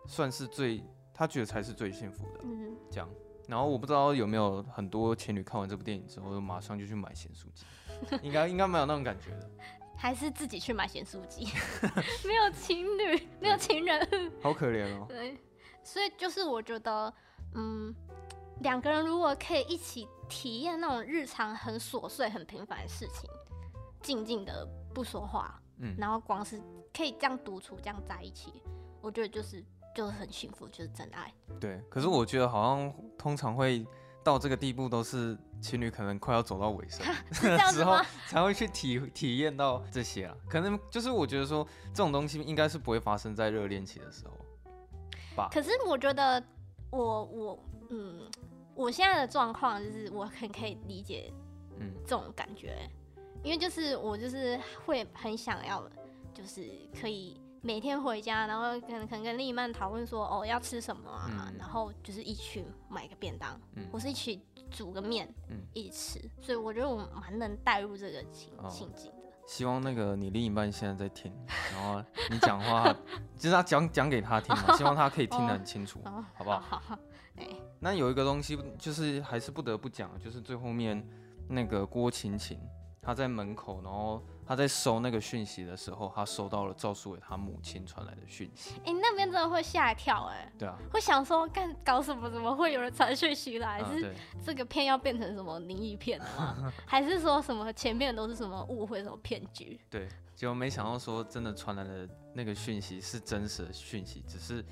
[0.08, 0.84] 算是最
[1.14, 2.42] 他觉得才是最幸福的。
[2.44, 3.10] 嗯，这样。
[3.48, 7.66] 然后我不知道有没有很多情侣看完这部电影之后，马上就去买咸酥鸡，
[8.22, 9.50] 应该应该没有那种感觉的。
[9.96, 11.46] 还是自己去买咸酥鸡？
[12.28, 15.06] 没有情侣，没有情人，好可怜哦。
[15.08, 15.38] 对，
[15.82, 17.14] 所以就是我觉得，
[17.56, 17.96] 嗯。
[18.62, 23.30] 两个人如果可以一起体验那种日常很琐碎、很平凡的事情，
[24.02, 26.62] 静静的不说话，嗯，然后光是
[26.94, 28.62] 可以这样独处、这样在一起，
[29.02, 29.64] 我觉得就是
[29.96, 31.34] 就是很幸福，就是真爱。
[31.60, 33.86] 对，可是我觉得好像通常会
[34.24, 37.98] 到这个地步，都是情侣可能快要走到尾声的时候
[38.28, 40.36] 才会去体 体验到这些啊。
[40.48, 44.34] 可能就是我觉得说这种东西应该是不会发生在热恋期的时候
[45.36, 45.50] 吧。
[45.52, 46.42] 可是我觉得
[46.92, 47.60] 我我
[47.90, 48.30] 嗯。
[48.82, 51.32] 我现在的状况就是，我很可以理解，
[51.78, 55.88] 嗯，这种感觉，嗯，因为就是我就是会很想要，
[56.34, 56.68] 就是
[57.00, 69.22] 可以每天回家，然后可能可能跟另一半讨论说，哦，要吃什么啊，嗯，然后就是一起买个便当，嗯，或是一起煮个面，嗯，一起吃，所以我觉得我蛮能带入这个情情景的。
[69.46, 71.32] 希望那个你另一半现在在听，
[71.72, 72.92] 然后你讲话
[73.38, 76.60] 就是他讲讲给他听嘛，希望他可以听得很清楚，哦，好不好？
[76.62, 77.00] 好，好。
[77.80, 81.04] 那有一个东西就是还是不得不讲，就是最后面
[81.48, 82.60] 那个郭晴晴，
[83.02, 88.76] 她在门口，然后她在收那个讯息的时候，她收到了赵书伟他母亲传来的讯息。
[88.82, 90.54] 哎、欸，那边真的会吓一跳哎、欸。
[90.60, 90.78] 对啊。
[90.94, 92.30] 会想说，干搞什么？
[92.30, 93.84] 怎么会有人传讯息来？
[93.86, 94.14] 是
[94.46, 96.72] 这个片要变成什么灵异片了吗？
[96.86, 99.82] 还是说什么前面都是什么误会、什么骗局？
[99.90, 104.64] 对，结果没想到说真的传来的那个讯息是真实的讯息，只是。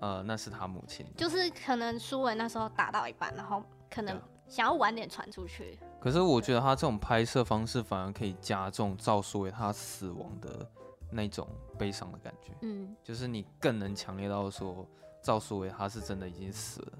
[0.00, 5.78] 呃，那是他母亲，就是可能苏文那时候打到一半，然后可能想要晚点传出去。
[6.00, 10.68] 可是我觉得他这种拍摄方式反而可以加重赵苏伟他死亡的
[11.10, 12.52] 那种悲伤的感觉。
[12.60, 14.86] 嗯，就是你更能强烈到说
[15.22, 16.92] 赵苏伟他是真的已经死了，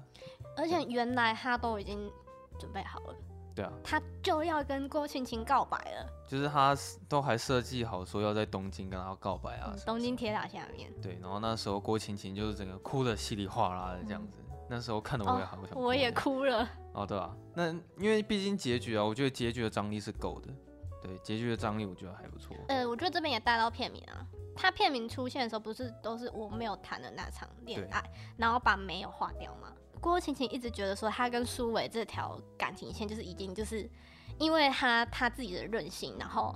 [0.57, 2.11] 而且原来他都已经
[2.57, 3.15] 准备好了。
[3.55, 6.75] 对啊，他就要跟郭晴晴告白了，就是他
[7.07, 10.91] 都还设计好说要在东京跟他告白啊，嗯、东京铁塔下面。
[11.01, 16.67] 对，然后那时候郭晴晴就是整个哭的稀里哗啦的这样子，嗯、那时候看的我也好想哭，我也哭了。
[16.93, 20.53] 哦，对啊，那因为毕竟结局啊，我觉得结局的张力是够的，
[21.01, 22.55] 对，结局的张力我觉得还不错。
[22.67, 28.03] 呃，我觉得这边也带到片名啊，他片名出现的时候不是都是我没有谈的那场恋爱，
[28.37, 29.71] 然后把没有划掉吗？
[30.01, 33.89] 郭晴晴一直觉得说，她跟苏伟这条感情线就是已经就是，
[34.37, 36.55] 因为她她自己的任性，然后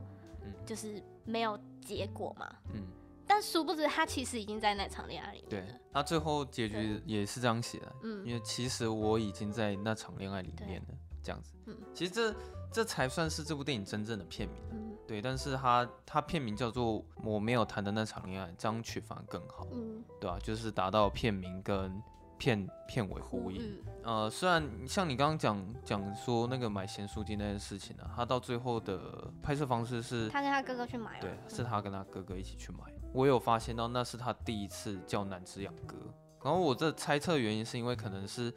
[0.66, 2.48] 就是没有结果嘛。
[2.74, 2.84] 嗯。
[3.28, 5.50] 但殊不知，她其实已经在那场恋爱里面。
[5.50, 5.76] 对。
[5.92, 7.96] 他最后结局也是这样写的。
[8.04, 8.26] 嗯。
[8.26, 10.88] 因为其实我已经在那场恋爱里面了，
[11.24, 11.54] 这样子。
[11.66, 11.76] 嗯。
[11.94, 12.36] 其实这
[12.72, 14.58] 这才算是这部电影真正的片名。
[14.72, 14.98] 嗯。
[15.08, 15.22] 对。
[15.22, 19.68] 但是他他片名叫做《我没有谈的那场恋爱》，这样取反而更好。
[19.72, 20.04] 嗯。
[20.20, 20.40] 对吧？
[20.42, 22.02] 就是达到片名跟。
[22.40, 23.62] 片片尾呼应，
[24.04, 32.80] 嗯、呃，虽然像你刚刚讲讲说那个买咸酥鸡那件事情呢、啊，他到最后的拍摄方式是，他跟他哥哥去买，对，是他跟他哥哥一起去买。
[32.88, 35.98] 嗯、我有发现到那是他第一次叫南之养哥，
[36.42, 38.52] 然后我这猜测原因是因为可能是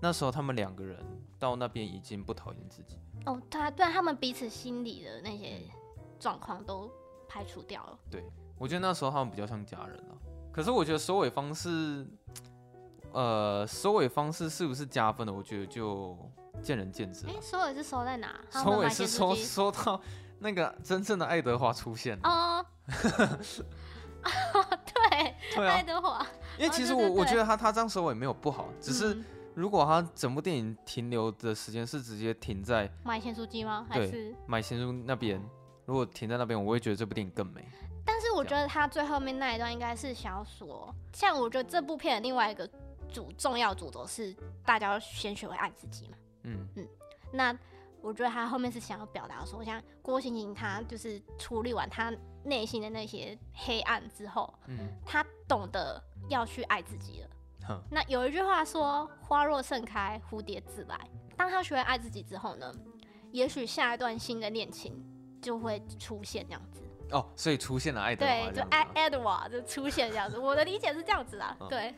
[0.00, 1.04] 那时候他们两个人
[1.38, 2.96] 到那边已经不讨厌自己。
[3.26, 5.60] 哦，他对他们彼此心里的那些
[6.20, 6.88] 状况都
[7.28, 7.98] 排除掉了。
[8.08, 8.22] 对，
[8.56, 10.16] 我觉得那时候他们比较像家人了。
[10.52, 12.06] 可是我觉得收尾方式。
[13.14, 15.32] 呃，收尾方式是不是加分的？
[15.32, 16.18] 我觉得就
[16.60, 17.26] 见仁见智。
[17.28, 18.34] 哎、欸，收尾是收在哪？
[18.50, 20.00] 收尾是收 收到
[20.40, 22.18] 那个真正的爱德华出现。
[22.24, 22.66] 哦，
[24.20, 26.26] 对，对啊、爱德华。
[26.58, 29.16] 因为其实我、我觉得他他这样收尾没有不好，只是
[29.54, 33.86] 如果他整部电影停留的时间是直接停在买咸酥鸡吗？
[33.88, 35.40] 还是买咸酥那边？
[35.86, 37.64] 如果停在那边，我会觉得这部电影更美。
[38.06, 42.68] 但是我觉得他最后面那一段应该是想要说，像我觉得这部片的另外一个
[43.12, 44.34] 主重要主轴是
[44.64, 46.16] 大家要先学会爱自己嘛。
[46.42, 46.88] 嗯嗯，
[47.32, 47.56] 那
[48.00, 52.12] 我觉得他后面是想要表达说，像郭晶晶他就是处理完他
[52.44, 54.76] 内心的那些黑暗之后，嗯，
[55.06, 57.28] 他懂得要去爱自己了。
[57.70, 60.98] 嗯，那有一句话说：“花若盛开，蝴蝶自来。”
[61.34, 62.70] 当他学会爱自己之后呢，
[63.32, 65.02] 也许下一段新的恋情
[65.40, 66.82] 就会出现这样子。
[67.10, 70.38] 哦，所以出现了爱德华，对，就爱 Edward 就出现这样子。
[70.38, 71.94] 我的理解是这样子啦，嗯、对。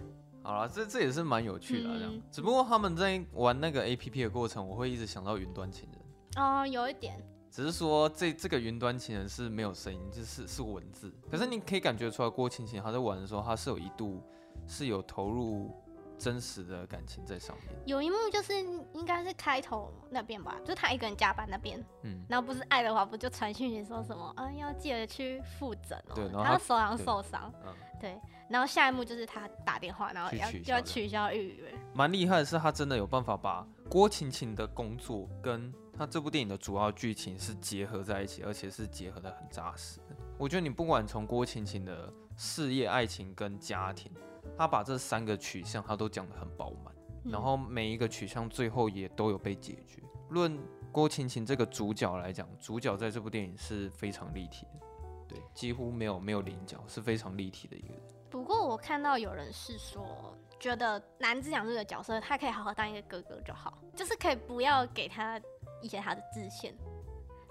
[0.46, 2.14] 好了，这这也是蛮有趣的，这样。
[2.14, 6.44] 嗯、只不过他们在玩那个 APP 的过程，我会一直想到云端情人。
[6.44, 7.20] 哦，有一点。
[7.50, 11.12] 只是说这这个云端情人是没有声音，就是是文字。
[11.28, 14.22] 可是你可以感觉出来，郭青青她在玩的时候，她是有一度
[14.68, 15.74] 是有投入
[16.18, 17.74] 真实的感情在上面。
[17.84, 18.54] 有一幕就是
[18.92, 28.18] 应该是开头那边吧，就是他一个人加班那边，嗯，然后不是爱德华不就传讯息说什么啊，要记得去复诊哦，对，然后他，他手上受伤，嗯，对。
[28.48, 31.74] 然后下一幕就是他打电话，然后要要取消预约。
[31.92, 39.98] 蛮厉害的是，他真的有办法把郭晴晴的工作跟他这部电影的主要剧情是结合在一起，而且是结合的很扎实。
[40.38, 44.12] 我觉得你不管从郭晴晴的事业、爱情跟家庭，
[44.56, 46.94] 他把这三个取向他都讲得很饱满，
[47.24, 50.02] 然后每一个取向最后也都有被解决。
[50.28, 50.58] 论
[50.92, 54.86] 郭晴晴这个主角来讲，主角在这部电影是非常立体的，
[55.28, 58.02] 对，几乎没有没有棱角，是非常立体的一个人。
[58.30, 65.40] 不过我看到有人是说，觉得南之阳这个角色，他可以好好当一个哥哥就好，就是可以不要给他
[65.80, 66.74] 一些他的支线。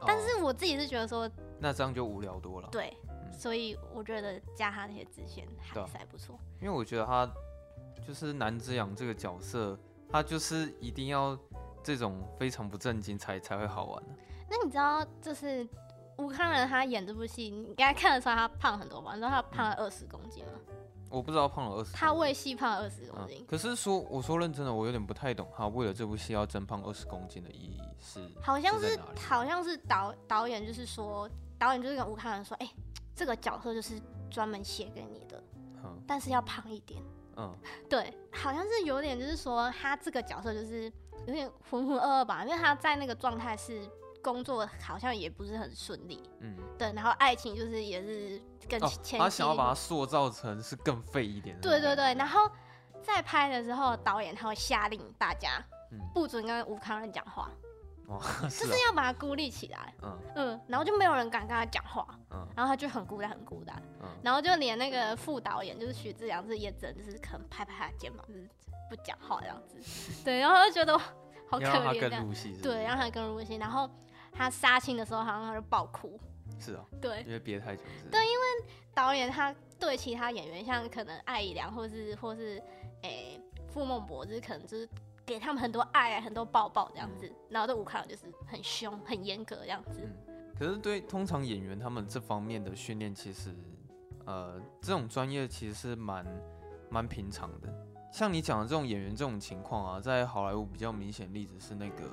[0.06, 2.70] 但是我自己是觉得说，那这样就无聊多了。
[2.72, 6.38] 对，嗯、所以我觉得加他那些支线还是还不错。
[6.62, 7.30] 因为我觉得他
[8.06, 11.38] 就是南之阳这个角色，他就是一定要
[11.82, 14.04] 这种非常不正经才才会好玩。
[14.50, 15.68] 那你知道，就是。
[16.18, 19.12] 吴康仁他演这部戏，你应该看得出来他胖很多吧？
[19.14, 20.52] 你知道他胖了二十公斤吗？
[21.10, 21.94] 我不知道胖了二十。
[21.94, 23.38] 他为戏胖了二十公斤。
[23.40, 23.46] 嗯。
[23.48, 28.20] 可是说，我说认真的，我有点不太懂他为了这部戏要增胖二十公斤的意义是？
[28.42, 32.76] 好像是，是好像是导导演就是说，导演就是跟吴康仁说，哎、欸，
[33.16, 34.02] 这个角色就是
[34.32, 35.44] 专门写给你的，
[35.84, 37.02] 嗯、但是要胖一点。
[37.38, 37.54] 嗯，
[37.90, 40.92] 对，好像是有点就是说他这个角色就是
[41.28, 43.82] 有点浑浑噩噩吧，因为他在那个状态是。
[44.26, 52.50] 工作好像也不是很顺利，嗯，对，然后爱情就是也是更前、哦、他想要把它塑造成是更废一点的，对对对，然后
[53.04, 55.64] 在拍的时候，导演他会下令大家，
[56.12, 57.52] 不准跟吴康仁讲话，
[58.08, 58.20] 哦，
[58.50, 60.18] 是 就是要把他孤立起来，嗯。
[60.38, 68.50] 嗯，然后就没有人敢跟他讲话，嗯，然后他就很孤单很孤单，嗯，然后就连那个副导演就是徐志良，是也真就是可能拍拍他的肩膀，就是
[68.90, 69.78] 不讲话这样子，
[70.26, 73.88] 对，然后就觉得好可怜对，让他更入戏，然后。
[74.36, 76.20] 他杀青的时候，好像他就爆哭。
[76.60, 77.82] 是啊，对，因为憋太久。
[78.12, 78.46] 对，因为
[78.94, 82.62] 导演他对其他演员，像可能艾怡良，或是或是
[83.02, 84.88] 诶傅孟博，就是可能就是
[85.26, 87.28] 给他们很多爱，很多抱抱这样子。
[87.28, 90.02] 嗯、然后对吴慷仁就是很凶、很严格这样子。
[90.04, 90.54] 嗯。
[90.58, 93.54] 可是对通常演员他们这方面的训练，其实
[94.26, 96.26] 呃这种专业其实是蛮
[96.90, 97.68] 蛮平常的。
[98.14, 102.04] 像你讲的这种演员这种情况啊，在好莱坞比较明显例子是那个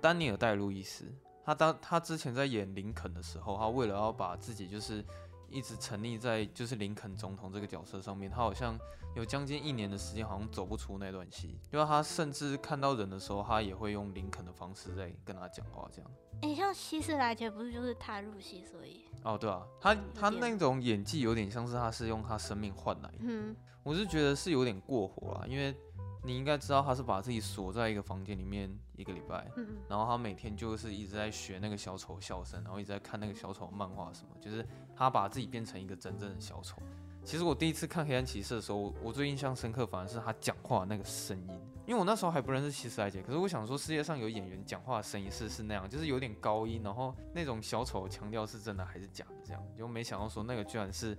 [0.00, 1.04] 丹尼尔戴路易斯。
[1.50, 5.04] 他当他之前在演林肯的时候，他为了要把自己就是
[5.48, 8.78] 一直沉溺在就是林肯总统这个角色上面，他好像
[9.16, 11.58] 有将近一年的时间，好像走不出那段戏。
[11.72, 16.08] 因为他甚至看到人的时候，他也会用林肯的方式在跟他讲话，这样。
[16.42, 23.18] 哎、欸，像希斯莱杰不是就是他入戏，所以哦，对啊，他他那种演技有点像是他是用他生命换来的。
[23.22, 25.74] 嗯，我是觉得是有点过火啊，因为。
[26.22, 36.76] 你应该知道他是把自己锁在一个房间里面一个礼拜，嗯、然后他每天就是一直在学那个小丑笑声，然后一直在看那个小丑漫画什么，就是他把自己变成一个真正的小丑。
[37.24, 51.16] 其实我第一次看《黑暗骑士》的时候，我最印象深刻反而是他讲话那个声音，因为我那时候还不认识希斯莱杰，可是我想说世界上有演员讲话的声音是是那样，就是有点高音，然后那种小丑强调是真的还是假的这样，就没想到说那个居然是。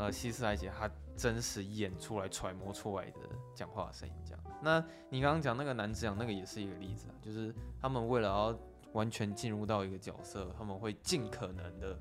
[0.00, 3.18] 呃，希斯莱杰他真实演出来、揣摩出来的
[3.54, 4.42] 讲话声音，这样。
[4.62, 8.58] 那你刚刚讲那个男子讲，那个也是一个例子啊，就是他们为了要
[8.94, 11.94] 完全进入到一个角色，他们会尽可能的，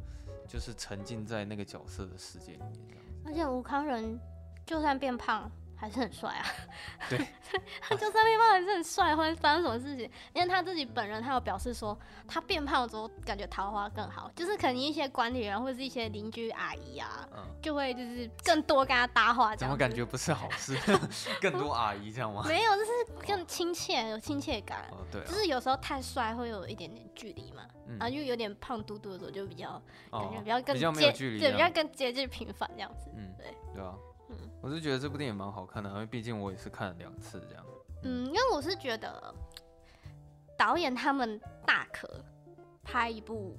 [0.47, 3.03] 就是沉浸在那个角色的世界里面这样。
[3.25, 4.17] 而且吴康仁
[4.65, 6.45] 就算变胖，还是很帅啊。
[7.09, 7.17] 对，
[7.81, 10.09] 他就算变胖还是很帅，会发生什么事情？
[10.33, 19.55] 因为他自己本人，他有表示说，他变胖之后感觉桃花更好，就是可能一些管理员或者是一些邻居阿姨啊，嗯、就会就是更多跟他搭话。
[19.55, 20.77] 怎么感觉不是好事？
[21.39, 22.43] 更多阿姨这样吗？
[22.45, 22.91] 没有，就是
[23.25, 24.85] 更亲切，有亲切感。
[24.91, 25.25] 哦，对、啊。
[25.25, 33.09] 就是有时候太帅会有一点点距离嘛，嗯、然后又有点胖嘟嘟的时候就比较感觉比较更接、对，比较更接近平凡这样子。
[33.15, 33.55] 嗯，对。
[33.73, 33.95] 对啊。
[34.61, 37.65] 我是觉得这部电影蛮好看的，因为毕竟我也是看了两次这样。
[38.03, 39.33] 嗯，因为我是觉得
[40.57, 42.23] 导演他们大可
[42.83, 43.57] 拍一部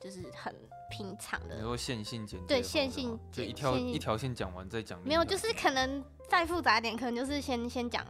[0.00, 0.54] 就是很
[0.90, 5.00] 平常的，比如说线性剪辑，对，线性就一条一条线讲完再讲。
[5.04, 8.04] 没有，就是可能再复杂一点，可能就是先先讲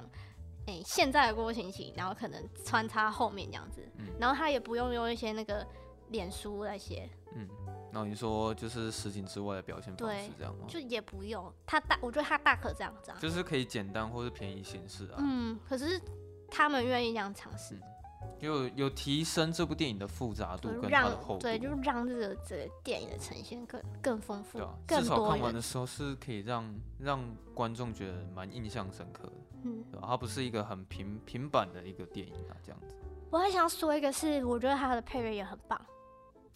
[0.66, 5.66] 哎、欸、现在的郭晴晴，然后可能穿插后面这样子，嗯、然后他也不用用一些那个
[6.08, 7.48] 脸书那些，嗯。
[7.92, 10.64] 然后你说就是实景之外的表现方式这样吗？
[10.66, 15.16] 就也不用他大，我觉得他大可这样子啊，就是可以简单或是便宜形式啊。
[15.18, 16.00] 嗯，可是
[16.50, 17.78] 他们愿意这样尝试，
[18.40, 24.98] 有有提升这部电影的复杂度跟它的厚度，对，就让这个这个电影的呈现更更丰富，对。
[24.98, 27.22] 至少看完的时候是可以让让
[27.54, 29.32] 观众觉得蛮印象深刻的，
[29.64, 30.06] 嗯，对吧？
[30.08, 32.96] 它不是一个很平平板的一个电影啊，这样子。
[33.30, 35.78] 我还想说一个是，我觉得它的配乐也很棒。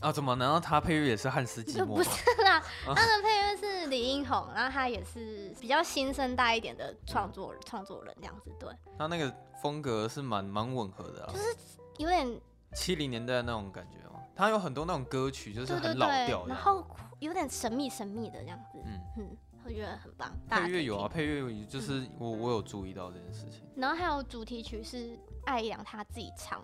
[0.00, 0.34] 啊，怎么？
[0.36, 1.96] 难道他配乐也是汉斯季 默？
[1.96, 2.10] 不是
[2.44, 8.70] 啦， 他的配乐是李英宏，然后他也是比较新生代一点的创作创作人这样子，对。
[8.98, 11.56] 他那个风格是蛮蛮吻合的啊，就是
[11.98, 12.40] 有点
[12.74, 14.20] 七零年代那种感觉嘛。
[14.34, 16.86] 他有很多那种歌曲，就是很老调，然后
[17.20, 20.30] 有点神秘神秘的这样子，嗯嗯，我觉得很棒。
[20.46, 23.62] 配乐有啊，配乐就是我我有注意到这件事情。
[23.74, 26.62] 然后还有主题曲是艾怡良他自己唱。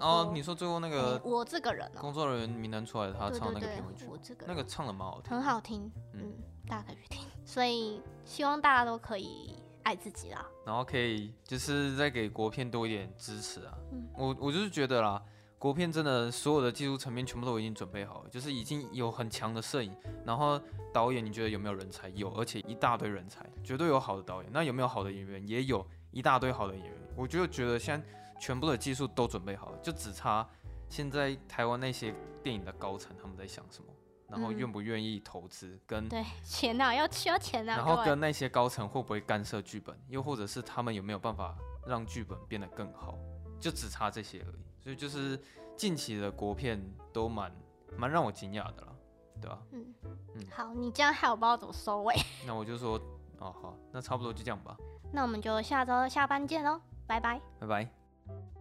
[0.00, 6.32] 哦，你说最后那个我这个人工作人员名单出来，他唱那个片尾曲，那个唱的蛮好听，很好听，嗯，
[6.66, 7.26] 大家可以去听。
[7.44, 13.74] 所以希望大家都可以爱自己啦，然后可以就是再给国片多一点支持啊。
[13.92, 15.22] 嗯我我就是觉得啦，
[15.58, 20.60] 国片真的所有的技术层面全部都已经准备好了，就是已经有很强的摄影，然后
[20.92, 22.08] 导演你觉得有没有人才？
[22.10, 24.50] 有，而且一大堆人才，绝对有好的导演。
[24.52, 25.46] 那有没有好的演员？
[25.46, 26.94] 也有一大堆好的演员。
[27.16, 28.06] 我就觉得现在。
[28.42, 30.44] 全部的技术都准备好了，就只差
[30.88, 32.12] 现在台湾那些
[32.42, 33.92] 电影的高层他们在想什么，
[34.28, 41.54] 然后愿不愿意投资跟对钱呐，要需要钱呐，然后跟那些高层会不会干涉剧本，又或者是他们有没有办法
[41.86, 43.16] 让剧本变得更好，
[43.60, 44.64] 就只差这些而已。
[44.82, 45.40] 所以就是
[45.76, 47.54] 近期的国片都蛮
[47.96, 48.96] 蛮让我惊讶的了，
[49.40, 49.58] 对吧？
[49.70, 49.94] 嗯
[50.34, 52.12] 嗯，好，你这样害我不知道怎么收尾。
[52.44, 53.00] 那我就说
[53.38, 54.76] 哦好，那差不多就这样吧。
[55.12, 58.01] 那我们就下周下班见喽，拜拜，拜拜。
[58.28, 58.51] Thank you.